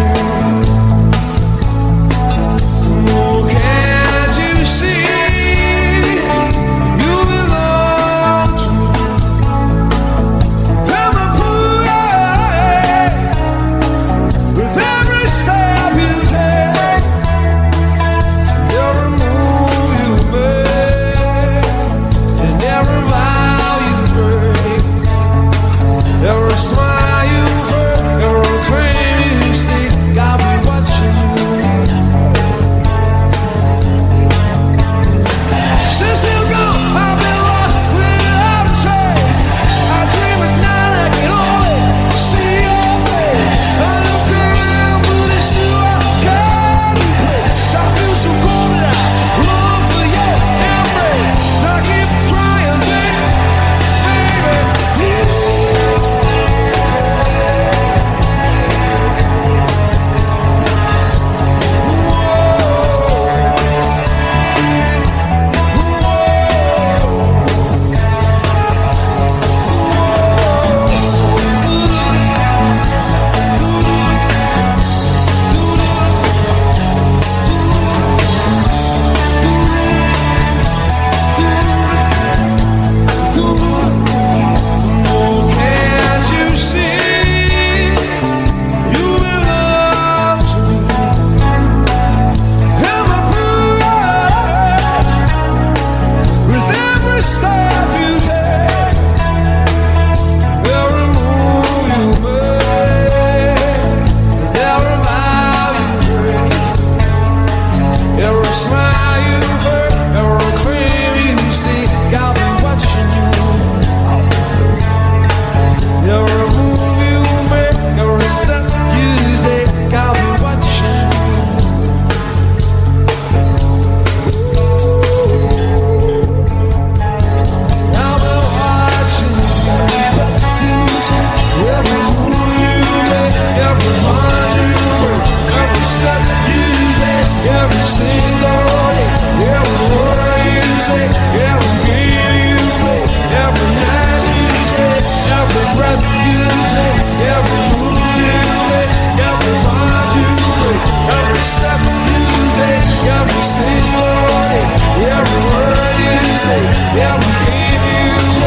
[156.96, 158.37] Yeah, we'll save you.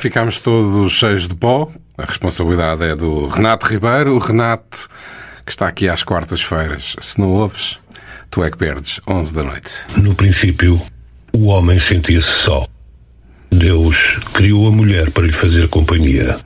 [0.00, 1.70] Ficámos todos cheios de pó.
[1.96, 4.14] A responsabilidade é do Renato Ribeiro.
[4.14, 4.88] O Renato,
[5.44, 6.96] que está aqui às quartas-feiras.
[7.00, 7.78] Se não ouves,
[8.30, 9.00] tu é que perdes.
[9.06, 9.70] 11 da noite.
[9.98, 10.80] No princípio,
[11.32, 12.66] o homem sentia-se só.
[13.50, 16.38] Deus criou a mulher para lhe fazer companhia.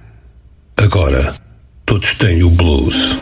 [0.77, 1.35] Agora,
[1.87, 3.19] todos têm o blues.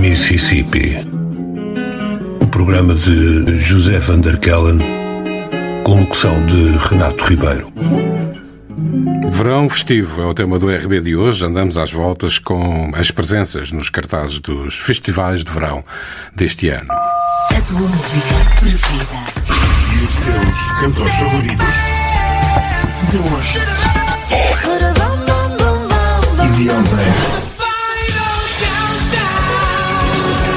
[0.00, 0.98] Mississippi.
[2.40, 4.78] O programa de José Van der Kellen,
[5.82, 7.75] com locução de Renato Ribeiro.
[9.46, 11.46] Verão festivo é o tema do RB de hoje.
[11.46, 15.84] Andamos às voltas com as presenças nos cartazes dos festivais de verão
[16.34, 16.88] deste ano.
[16.90, 19.06] A tua música preferida.
[19.94, 21.66] E os teus cantores favoritos.
[23.08, 23.60] De hoje.
[26.42, 27.06] E de ontem.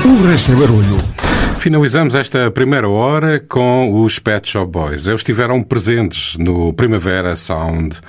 [0.04, 1.19] O resto é barulho.
[1.60, 5.06] Finalizamos esta primeira hora com os Pet Shop Boys.
[5.08, 8.00] Eles estiveram presentes no Primavera Sound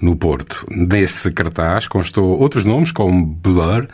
[0.00, 0.64] no Porto.
[0.70, 3.86] Nesse cartaz constou outros nomes como Blur,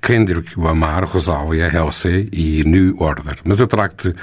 [0.00, 3.36] Kendrick Lamar, Rosalia, Halsey e New Order.
[3.44, 4.14] Mas eu trago-te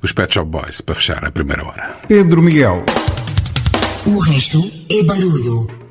[0.00, 1.94] os Pet Shop Boys para fechar a primeira hora.
[2.08, 2.82] Pedro Miguel.
[4.06, 5.81] O resto é barulho.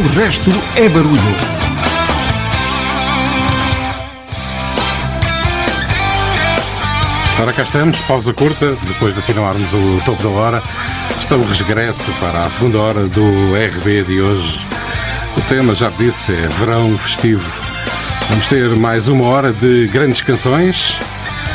[0.00, 1.20] O resto é barulho.
[7.38, 10.62] Ora, cá estamos, pausa curta, depois de assinalarmos o topo da hora.
[11.18, 13.22] Está o regresso para a segunda hora do
[13.54, 14.66] RB de hoje.
[15.36, 17.60] O tema, já disse, é verão festivo.
[18.30, 20.98] Vamos ter mais uma hora de grandes canções.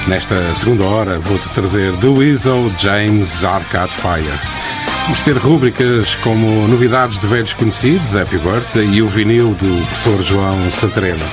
[0.05, 4.54] Nesta segunda hora vou-te trazer The Weasel, James, Arcade Fire.
[5.05, 10.19] Vamos ter rúbricas como novidades de velhos conhecidos, Happy Birthday e o vinil do professor
[10.23, 11.23] João Santareno.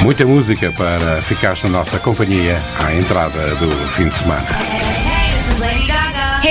[0.00, 4.46] Muita música para ficares na nossa companhia à entrada do fim de semana.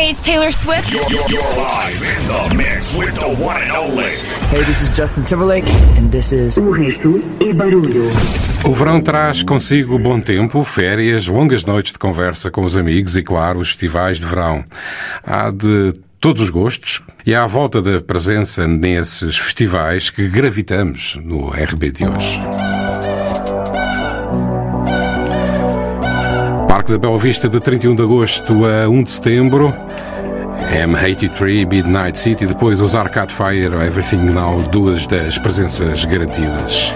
[0.04, 0.92] Hey, it's Taylor Swift.
[0.92, 4.18] You're, you're, you're live in the mix with the one and only.
[4.52, 5.64] Hey, this is Justin Timberlake,
[5.98, 6.58] and this is.
[6.58, 8.10] O resto é barulho.
[8.66, 13.24] O verão traz consigo bom tempo, férias, longas noites de conversa com os amigos e,
[13.24, 14.66] claro, os festivais de verão.
[15.24, 21.18] Há de todos os gostos e há a volta da presença nesses festivais que gravitamos
[21.24, 22.42] no RB de hoje.
[26.84, 29.74] Parque da Bela Vista de 31 de agosto a 1 de setembro.
[30.74, 36.94] M83, Midnight City, depois os Arcade Fire, Everything Now, duas das presenças garantidas.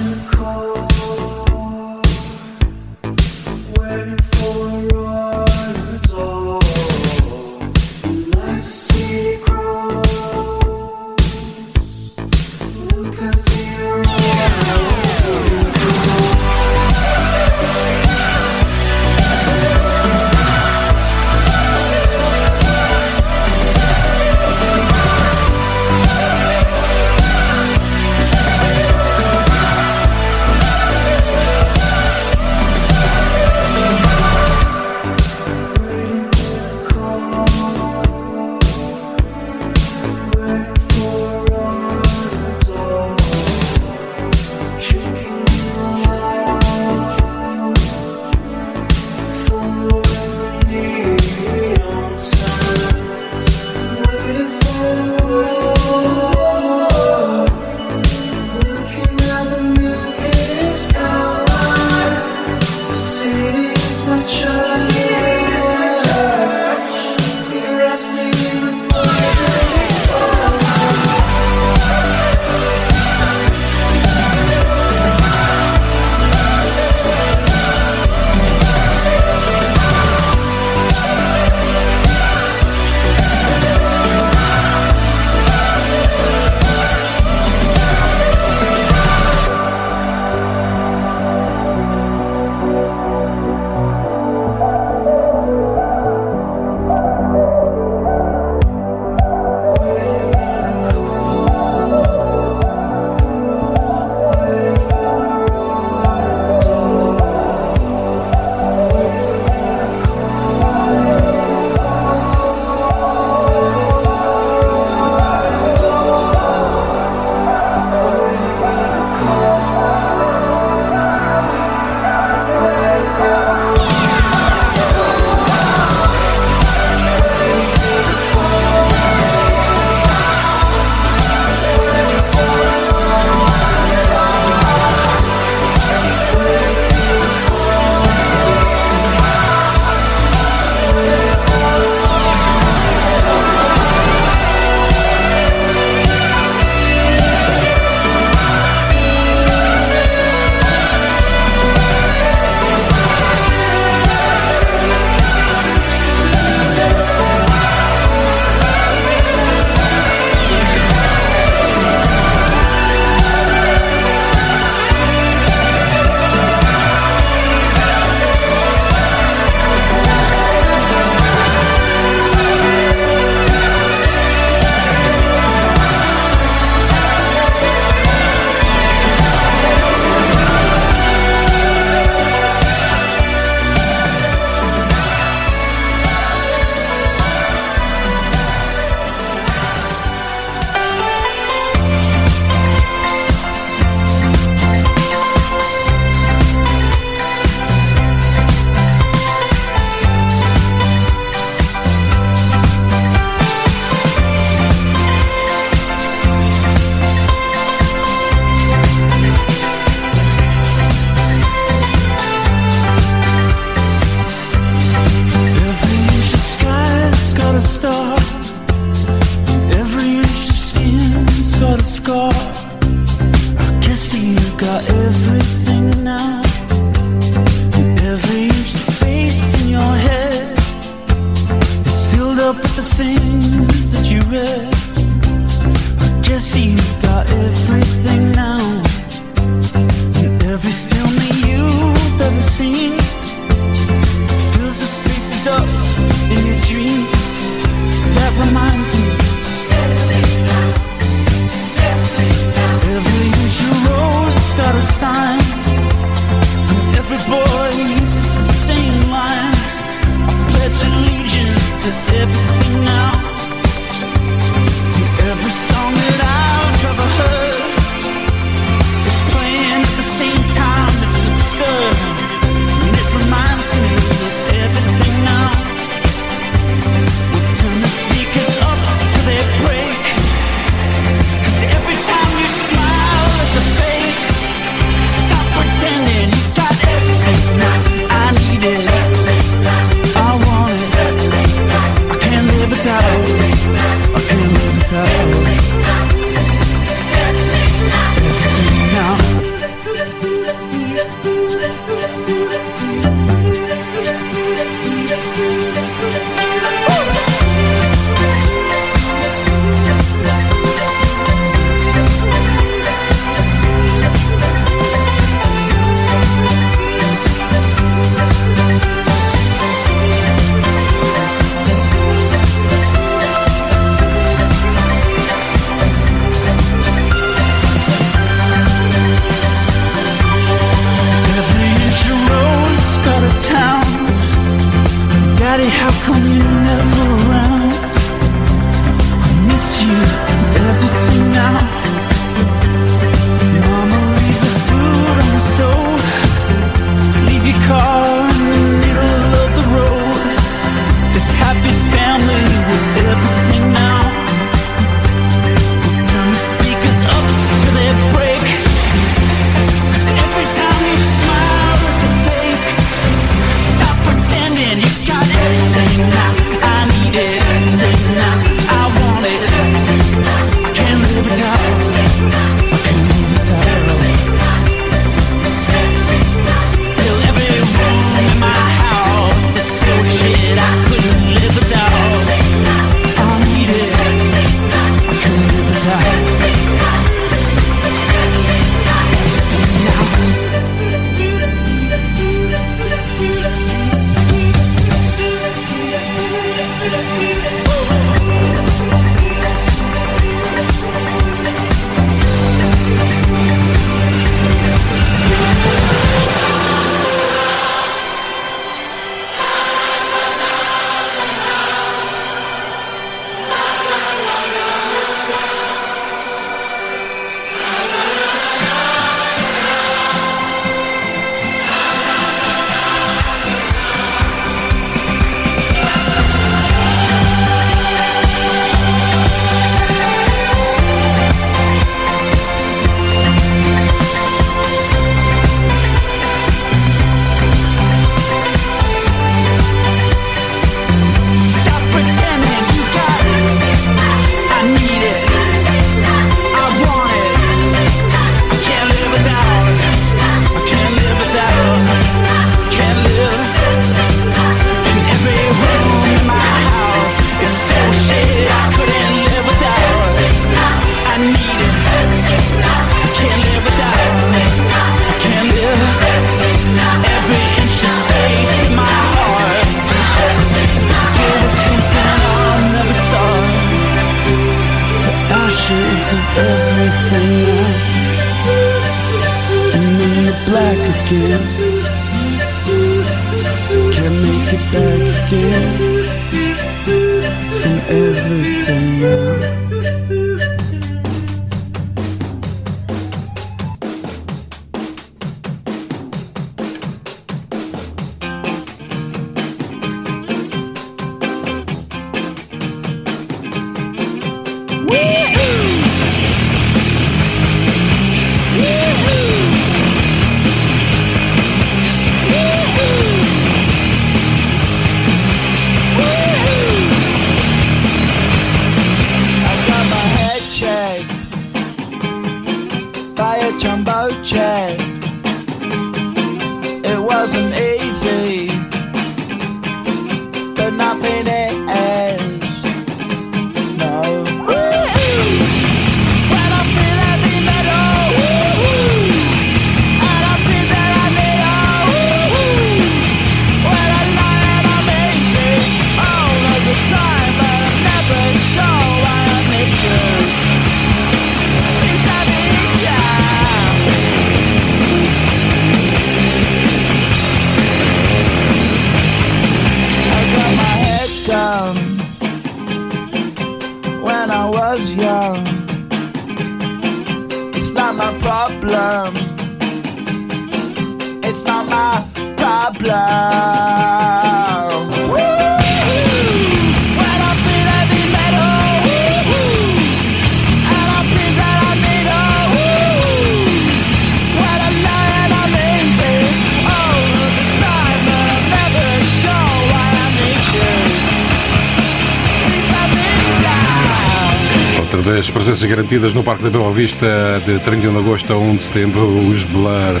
[595.38, 597.06] presenças garantidas no Parque da Bela Vista
[597.46, 600.00] de 31 de agosto a 1 de setembro, os Blur.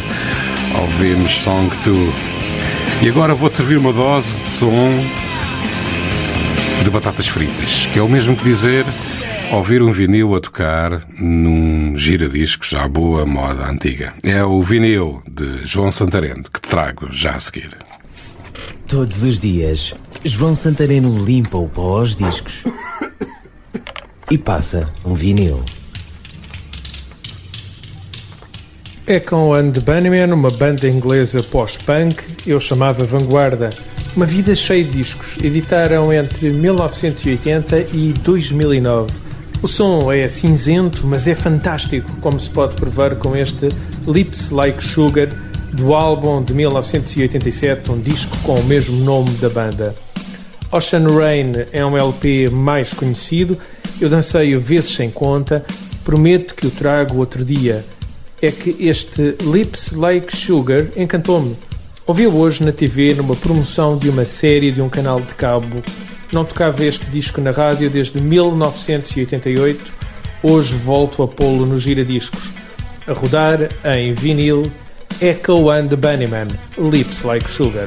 [0.80, 2.14] Ouvimos Song 2.
[3.02, 4.90] E agora vou-te servir uma dose de som
[6.82, 8.84] de batatas fritas, que é o mesmo que dizer
[9.52, 14.14] ouvir um vinil a tocar num giradiscos à boa moda antiga.
[14.24, 17.78] É o vinil de João Santareno que te trago já a seguir.
[18.88, 19.94] Todos os dias,
[20.24, 22.64] João Santareno limpa o pó aos discos
[24.30, 25.62] e passa um vinil.
[29.06, 29.80] É com And the
[30.32, 33.70] uma banda inglesa pós-punk, eu chamava Vanguarda.
[34.14, 39.10] Uma vida cheia de discos, editaram entre 1980 e 2009.
[39.62, 43.68] O som é cinzento, mas é fantástico, como se pode provar com este
[44.06, 45.28] Lips Like Sugar,
[45.72, 49.94] do álbum de 1987, um disco com o mesmo nome da banda.
[50.70, 53.58] Ocean Rain é um LP mais conhecido,
[54.00, 55.64] eu dancei-o vezes sem conta,
[56.04, 57.84] prometo que o trago outro dia.
[58.40, 61.56] É que este Lips Like Sugar encantou-me.
[62.06, 65.82] Ouvi-o hoje na TV numa promoção de uma série de um canal de cabo.
[66.32, 69.92] Não tocava este disco na rádio desde 1988.
[70.42, 72.50] Hoje volto a pô-lo no giradiscos.
[73.06, 74.62] A rodar em vinil
[75.20, 76.46] Echo and the Bunnymen,
[76.78, 77.86] Lips Like Sugar.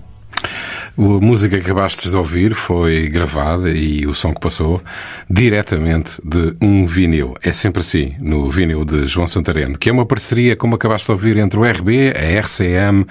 [0.97, 4.81] A música que acabaste de ouvir foi gravada e o som que passou
[5.29, 7.33] diretamente de um vinil.
[7.41, 11.11] É sempre assim, no vinil de João Santareno, que é uma parceria, como acabaste de
[11.11, 13.05] ouvir, entre o RB, a RCM,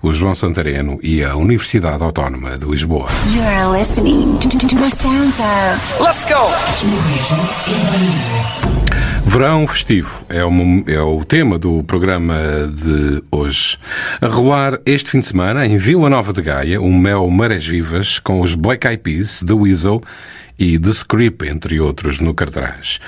[0.00, 3.08] o João Santareno e a Universidade Autónoma de Lisboa.
[3.34, 6.02] You're listening to the sounds of.
[6.02, 8.73] Let's go!
[9.34, 10.52] Verão festivo é o,
[10.86, 12.36] é o tema do programa
[12.72, 13.76] de hoje.
[14.20, 18.20] A rolar este fim de semana em Vila Nova de Gaia, um mel marés vivas
[18.20, 20.00] com os Black Eyed Peas, The Weasel
[20.56, 23.00] e The Script, entre outros, no cartaz.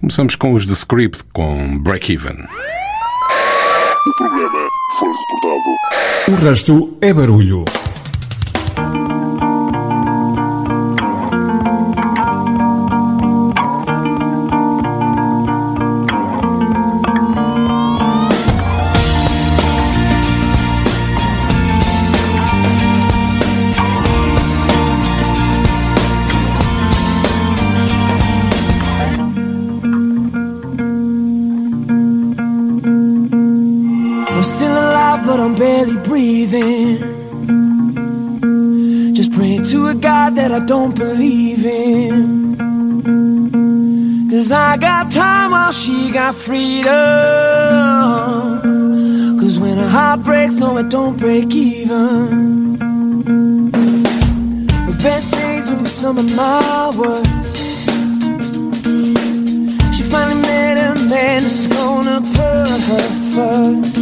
[0.00, 2.38] Começamos com os The Script com Break Even.
[4.06, 4.68] O programa
[4.98, 6.32] foi reportado.
[6.32, 7.66] O resto é barulho.
[40.58, 42.56] I don't believe in.
[44.28, 46.88] Cause I got time while she got freedom.
[49.38, 52.76] Cause when a heart breaks, no, it don't break even.
[54.88, 57.56] The best days will be some of my worst.
[59.94, 63.96] She finally met a man that's gonna put her first.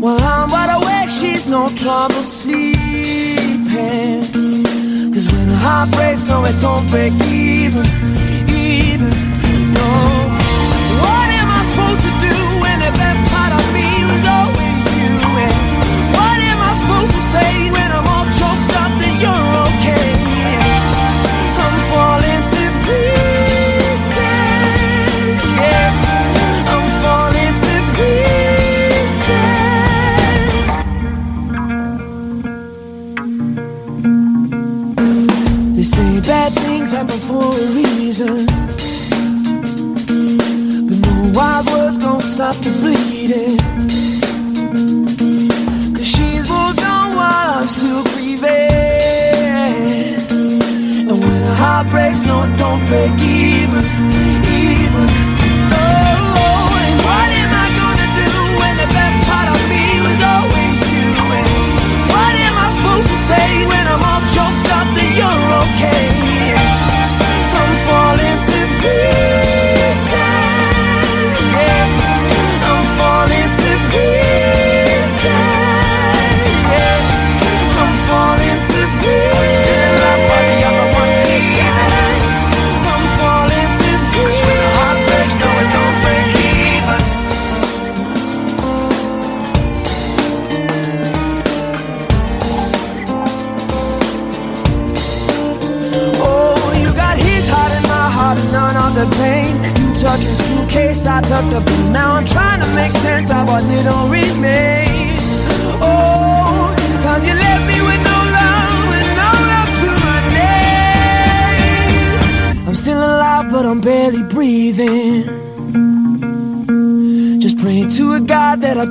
[0.00, 2.86] While I'm wide awake, she's no trouble sleeping.
[5.16, 7.86] Cause when a heart breaks, no, it don't break even,
[8.50, 10.25] even, no.
[36.86, 38.46] Things happen for a reason.
[40.86, 43.58] But no wild words gon' stop the bleeding.
[45.94, 48.48] Cause she's moved on while I'm still grieving.
[51.08, 54.35] And when a heart breaks, no, don't break even.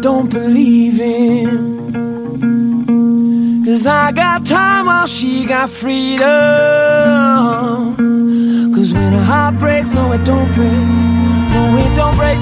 [0.06, 1.92] Don't believe in.
[3.66, 6.28] Cause I got time while she got freedom.
[8.76, 10.90] Cause when a heart breaks, no, it don't break.
[11.56, 12.38] No, it don't break,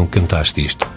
[0.00, 0.89] não cantaste isto?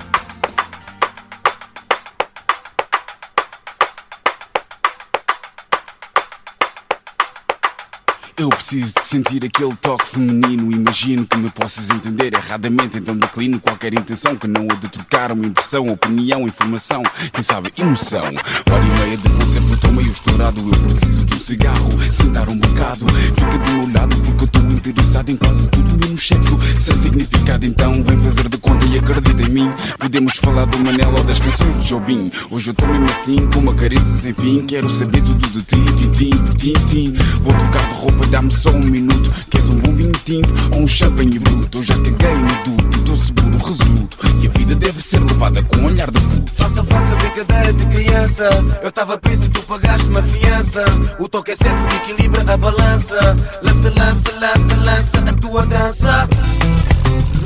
[9.13, 10.71] Sentir aquele toque feminino.
[10.71, 15.31] Imagino que me possas entender erradamente, então declino qualquer intenção que não a de trocar
[15.31, 18.23] uma impressão, opinião, informação, quem sabe emoção.
[18.23, 20.59] Hora e meia de concerto, estou meio estourado.
[20.59, 23.05] Eu preciso de um cigarro, sentar um bocado.
[23.07, 26.57] Fica do meu lado porque estou interessado em quase tudo menos sexo.
[26.79, 29.71] Sem significado, então vem fazer de conta e acredita em mim.
[29.99, 32.31] Podemos falar do Manela ou das canções de Jobim.
[32.49, 34.65] Hoje eu estou mesmo assim, com uma careça sem fim.
[34.65, 37.13] Quero saber tudo de ti, tintim por tintim.
[37.41, 39.02] Vou trocar de roupa, dá-me só um minuto.
[39.49, 41.77] Queres um bom vinho tinto ou um champanhe bruto?
[41.79, 44.17] Eu já caguei no duto, estou seguro, resoluto.
[44.41, 46.51] E a vida deve ser levada com um olhar de puto.
[46.53, 48.49] Faça, faça brincadeira de criança.
[48.81, 50.83] Eu tava preso e tu pagaste uma fiança.
[51.19, 53.17] O toque é certo que equilibra a balança.
[53.61, 56.29] Lança, lança, lança, lança a tua dança.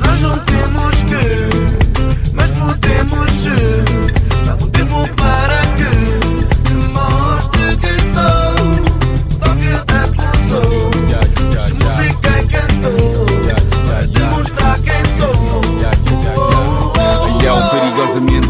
[0.04, 4.44] Nós não temos que, mas podemos se.
[4.46, 8.47] Dá um tempo para que mostre quem sou.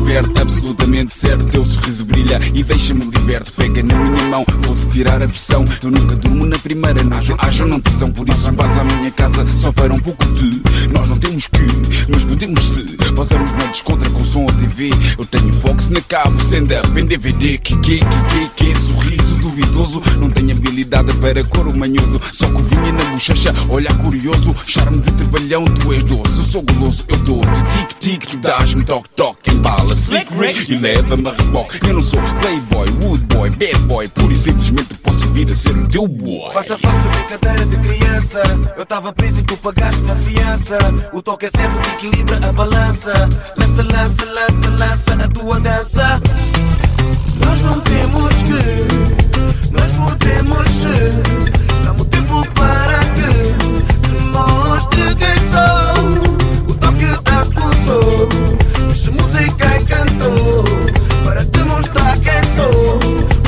[0.09, 0.68] Perto, absolutamente
[1.09, 1.45] certo.
[1.47, 3.53] Teu sorriso brilha e deixa-me liberto.
[3.53, 5.65] Pega na minha mão, vou-te tirar a pressão.
[5.83, 8.11] Eu nunca durmo na primeira noite, haja não tesão.
[8.11, 10.63] Por isso vais à minha casa só para um pouco de.
[10.93, 11.67] Nós não temos que,
[12.09, 12.99] mas podemos se.
[13.15, 14.91] Passamos na descontra com som ou TV.
[15.19, 17.59] Eu tenho Fox na cabo, stand-up em DVD.
[17.59, 20.03] Que que, que que que, sorriso duvidoso.
[20.21, 22.21] Não tenho habilidade para coro manhoso.
[22.33, 24.55] Só covinha na bochecha, olhar curioso.
[24.67, 26.39] Charme de trabalhão, tu és doce.
[26.39, 29.51] Eu sou goloso, eu dou-te tic-tic, tu dás-me toque-toque.
[29.51, 30.29] Embala, slick
[30.81, 31.81] Leva-me a reboque.
[31.89, 34.09] Eu não sou playboy, wood boy, bad boy.
[34.09, 36.53] Pura e simplesmente posso vir a ser o teu boy.
[36.53, 38.43] Faça, faça brincadeira de criança.
[38.77, 40.79] Eu tava preso e tu pagaste uma fiança.
[41.13, 43.13] O toque é certo que equilibra a balança.
[43.57, 46.23] Lança, lança, lança, lança a tua dança.
[47.45, 51.85] Nós não temos que, mas podemos se.
[51.85, 53.29] Dá-me tempo para que
[54.07, 55.88] te mostre quem sou.
[57.47, 58.29] Pulsou.
[58.91, 60.65] Fiz música e cantou.
[61.25, 62.99] Para te mostrar quem sou.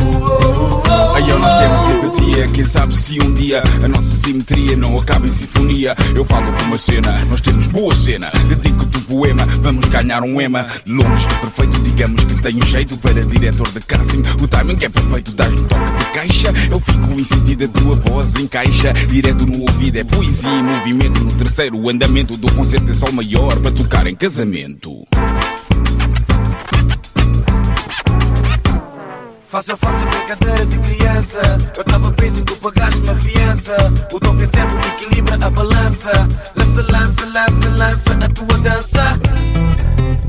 [0.03, 5.27] Oh, oh, oh, Aí simpatia, quem sabe se um dia a nossa simetria não acaba
[5.27, 5.95] em sinfonia.
[6.15, 8.31] Eu falo com uma cena, nós temos boa cena.
[8.49, 10.67] Dedico-te um poema, vamos ganhar um ema.
[10.87, 14.23] Longe de perfeito, digamos que tenho jeito para diretor de casting.
[14.41, 16.53] O timing é perfeito, dás-me um toque de caixa.
[16.71, 18.93] Eu fico em sentido, a tua voz encaixa.
[18.93, 21.23] Direto no ouvido é poesia e movimento.
[21.25, 25.07] No terceiro andamento do concerto é sol maior para tocar em casamento.
[29.51, 31.41] Faça, faça brincadeira de criança.
[31.77, 33.75] Eu tava preso e tu pagaste uma fiança.
[34.13, 36.13] O toque é certo que equilibra a balança.
[36.55, 39.21] Lança, lança, lança, lança a tua dança.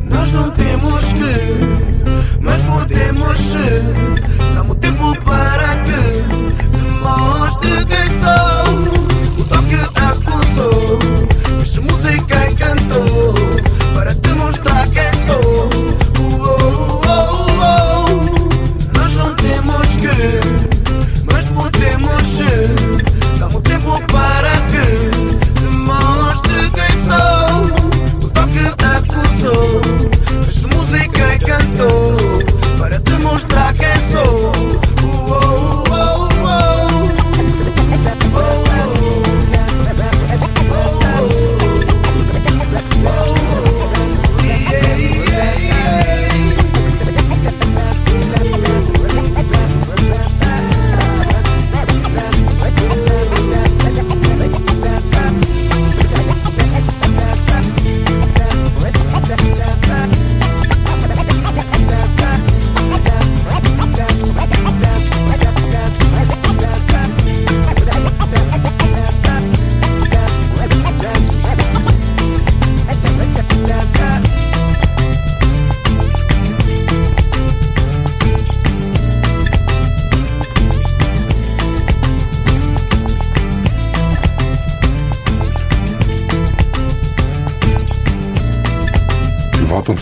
[0.10, 4.56] Nós não temos que, mas podemos se.
[4.56, 9.38] Dá-me tempo para que te mostre quem sou.
[9.38, 11.20] O toque acusou.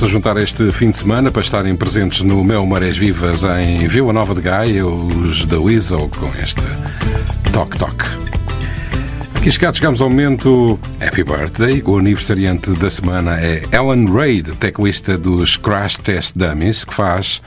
[0.02, 4.14] A juntar este fim de semana para estarem presentes no Mel Marés Vivas em Vila
[4.14, 6.62] Nova de Gaia, os da Weasel, com este
[7.52, 8.06] Toque Toque.
[9.36, 11.84] Aqui chegados, chegamos ao momento Happy Birthday.
[11.86, 17.42] O aniversariante da semana é Ellen Reid, teclista dos Crash Test Dummies, que faz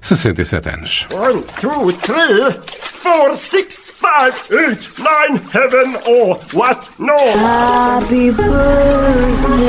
[0.00, 1.06] 67 anos.
[1.12, 6.90] One, two, three, four, six, five, eight, nine, heaven or what?
[6.98, 7.16] No.
[7.16, 9.60] Happy birthday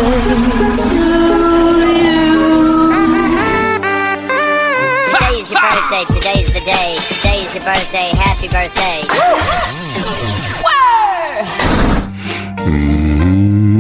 [0.76, 1.81] to
[5.62, 6.04] birthday.
[6.06, 6.98] Today's the day.
[7.08, 8.10] Today's your birthday.
[8.18, 9.02] Happy birthday.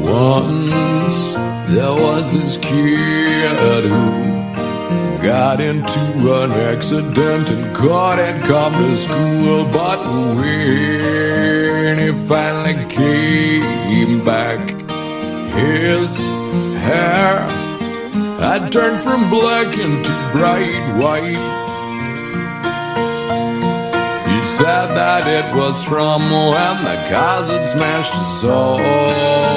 [0.05, 1.35] Once
[1.69, 4.23] there was this kid who
[5.21, 6.01] got into
[6.43, 9.65] an accident and couldn't come to school.
[9.65, 9.99] But
[10.37, 10.92] when
[12.13, 14.61] he finally came back,
[15.55, 16.29] his
[16.79, 17.39] hair
[18.39, 21.43] had turned from black into bright white.
[24.29, 26.97] He said that it was from when the
[27.49, 29.52] had smashed so hard.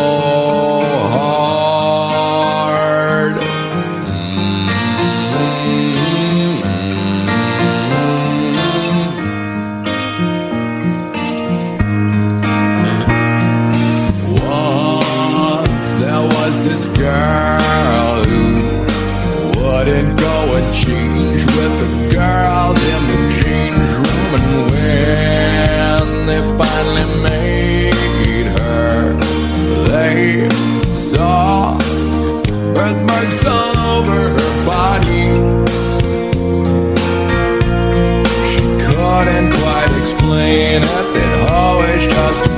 [16.98, 18.56] Girl who
[19.60, 24.32] wouldn't go and change with the girls in the change room.
[24.36, 29.14] And when they finally made her,
[29.92, 30.48] they
[30.98, 31.78] saw
[32.74, 35.26] birthmarks all over her body.
[38.52, 42.55] She couldn't quite explain it, they'd always just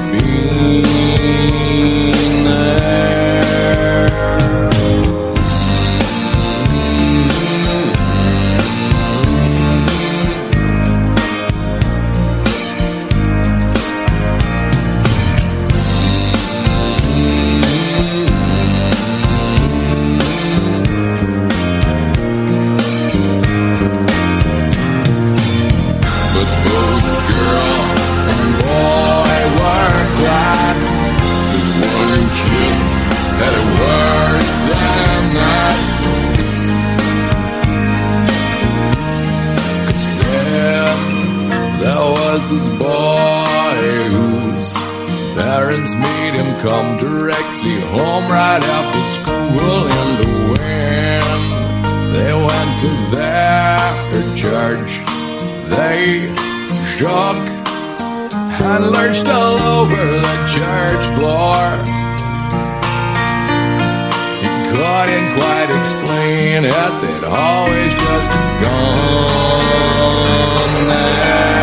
[46.62, 49.88] come directly home right after school.
[49.88, 53.88] And the when they went to their
[54.36, 55.00] church,
[55.70, 56.34] they
[56.98, 57.38] shook
[58.66, 61.62] and lurched all over the church floor.
[64.42, 68.32] He couldn't quite explain it, they'd always just
[68.64, 69.68] gone
[70.88, 71.57] there.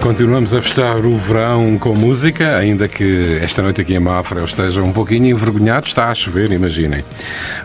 [0.00, 4.44] Continuamos a festar o verão com música, ainda que esta noite aqui em Mafra eu
[4.44, 7.04] esteja um pouquinho envergonhado, está a chover, imaginem.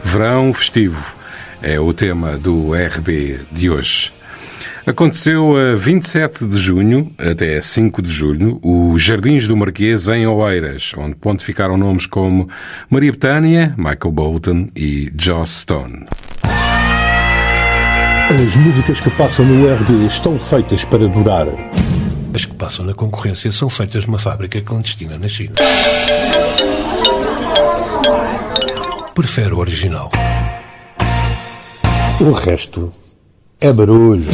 [0.04, 1.16] Verão festivo
[1.62, 4.12] é o tema do RB de hoje.
[4.86, 10.92] Aconteceu a 27 de junho até 5 de julho os Jardins do Marquês em Oeiras,
[10.98, 12.50] onde pontificaram nomes como
[12.90, 16.06] Maria Betânia, Michael Bolton e Joss Stone.
[18.30, 21.48] As músicas que passam no RB estão feitas para durar.
[22.36, 25.56] As que passam na concorrência são feitas numa fábrica clandestina na China.
[29.14, 30.12] Prefere o original.
[32.20, 32.92] O resto
[33.62, 34.28] é barulho.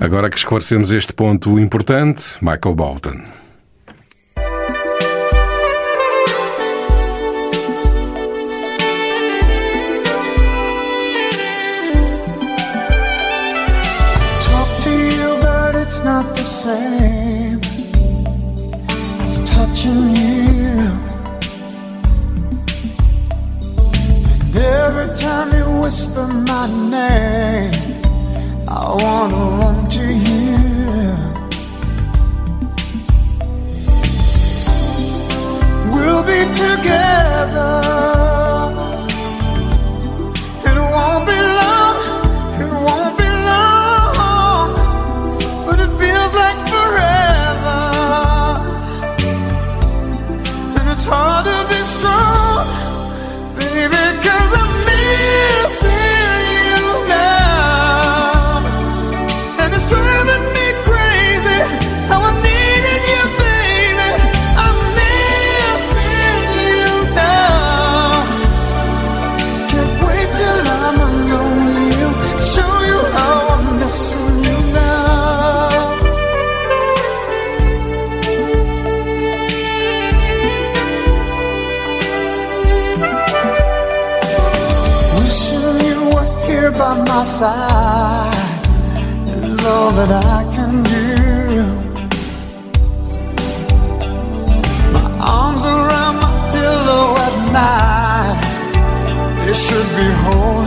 [0.00, 3.22] Agora que esclarecemos este ponto importante, Michael Bolton.
[19.82, 20.78] watching you.
[24.44, 27.72] And every time you whisper my name,
[28.68, 30.56] I wanna run to you.
[35.92, 38.41] We'll be together.
[89.96, 91.64] that I can do.
[94.94, 98.40] My arms around my pillow at night,
[99.50, 100.61] It should be home.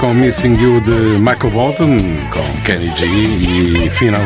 [0.00, 1.98] Com Missing You de Michael Bolton,
[2.30, 4.22] com Kenny G e final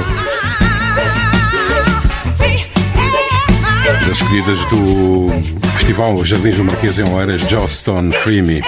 [4.06, 5.28] das escolhidas do
[5.72, 8.62] Festival Jardins do Marquês em Oeiras, Joston Free Me.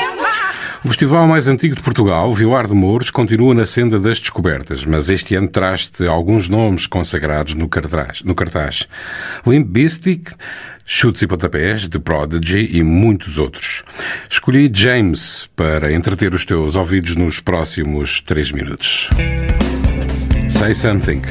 [0.84, 5.08] O festival mais antigo de Portugal, Vioar de Mouros, continua na senda das descobertas, mas
[5.08, 8.22] este ano traz-te alguns nomes consagrados no cartaz.
[8.24, 8.88] No cartaz.
[9.46, 10.32] Limp Bizkit,
[10.84, 13.84] Chutes e Pontapés, The Prodigy e muitos outros.
[14.28, 19.08] Escolhi James para entreter os teus ouvidos nos próximos 3 minutos.
[20.50, 21.22] Say Something,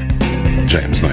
[0.68, 1.10] James no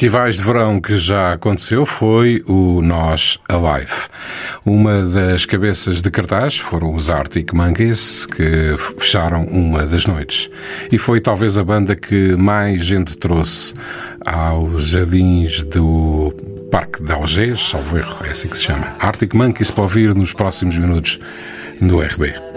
[0.00, 4.08] festivais de verão que já aconteceu foi o Nós Alive.
[4.64, 10.48] Uma das cabeças de cartaz foram os Arctic Monkeys, que fecharam uma das noites.
[10.90, 13.74] E foi talvez a banda que mais gente trouxe
[14.24, 16.32] aos jardins do
[16.70, 18.86] Parque de Algés, salvo erro, é assim que se chama.
[18.98, 21.20] Arctic Monkeys para ouvir nos próximos minutos
[21.78, 22.49] no RB.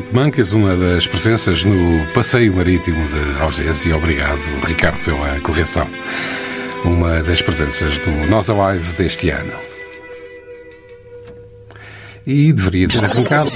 [0.00, 5.86] Arctic Monkeys, uma das presenças no passeio marítimo de Algés, e obrigado, Ricardo, pela correção.
[6.84, 9.52] Uma das presenças do Nós Alive deste ano.
[12.26, 13.50] E deveria ter arrancado.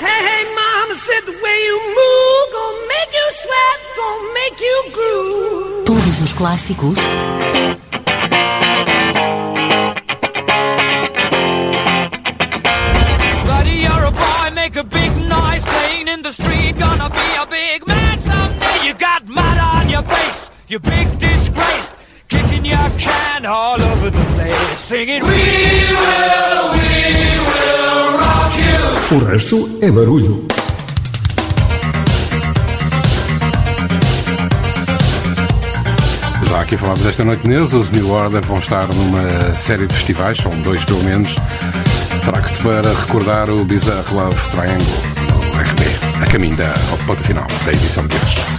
[0.00, 4.90] Hey, hey, mama said the way you move gonna make you sweat, gonna make you
[4.92, 5.84] groove.
[5.86, 6.98] Todos os clássicos
[29.18, 30.46] O resto é barulho.
[36.48, 40.38] Já aqui falámos esta noite neles, os New Order vão estar numa série de festivais,
[40.38, 41.34] são dois pelo menos.
[42.24, 44.86] Trago-te para recordar o Bizarre Love Triangle
[45.26, 48.57] no RB, a caminho da ao ponto final da edição de hoje.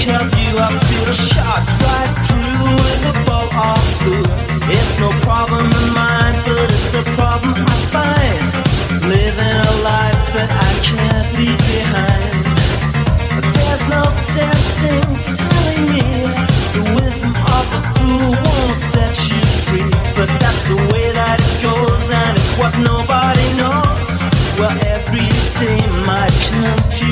[0.00, 4.24] Think you, I feel a shot right through in the bowl of blue.
[4.72, 8.40] It's no problem of mine, but it's a problem I find.
[9.04, 12.32] Living a life that I can't leave behind.
[13.60, 15.04] There's no sense in
[15.36, 16.08] telling me
[16.72, 19.90] the wisdom of a fool won't set you free.
[20.16, 24.08] But that's the way that it goes, and it's what nobody knows.
[24.56, 25.28] Well, every
[25.60, 27.09] day my confusion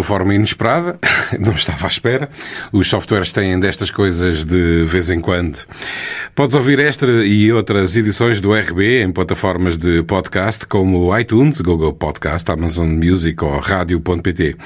[0.00, 0.98] uma forma inesperada,
[1.38, 2.28] não estava à espera.
[2.72, 5.58] Os softwares têm destas coisas de vez em quando.
[6.34, 11.92] Podes ouvir esta e outras edições do RB em plataformas de podcast como iTunes, Google
[11.92, 14.56] Podcast, Amazon Music ou Rádio.pt.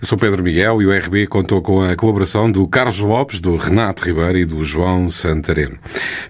[0.00, 4.04] Sou Pedro Miguel e o RB contou com a colaboração do Carlos Lopes, do Renato
[4.04, 5.78] Ribeiro e do João Santareno.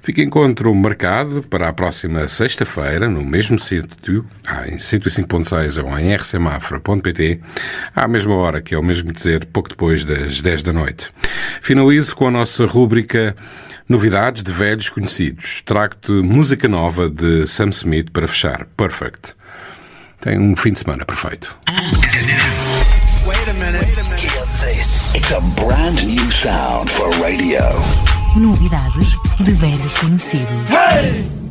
[0.02, 4.24] Fica encontro marcado para a próxima sexta-feira, no mesmo sítio,
[4.66, 7.40] em 105.6 ou em rcmafra.pt,
[7.94, 11.10] à mesma hora, que é o mesmo dizer, pouco depois das 10 da noite.
[11.60, 13.36] Finalizo com a nossa rúbrica
[13.89, 15.62] Novidades de Velhos Conhecidos.
[15.64, 18.66] Trago-te música nova de Sam Smith para fechar.
[18.76, 19.35] Perfect.
[20.20, 21.56] Tem um fim de semana perfeito.
[23.26, 23.86] Wait a minute.
[24.18, 25.14] Hear this.
[25.14, 27.60] It's a brand new sound for radio.
[28.36, 30.70] Novidades de velhos conhecidos.
[30.70, 31.48] Hey!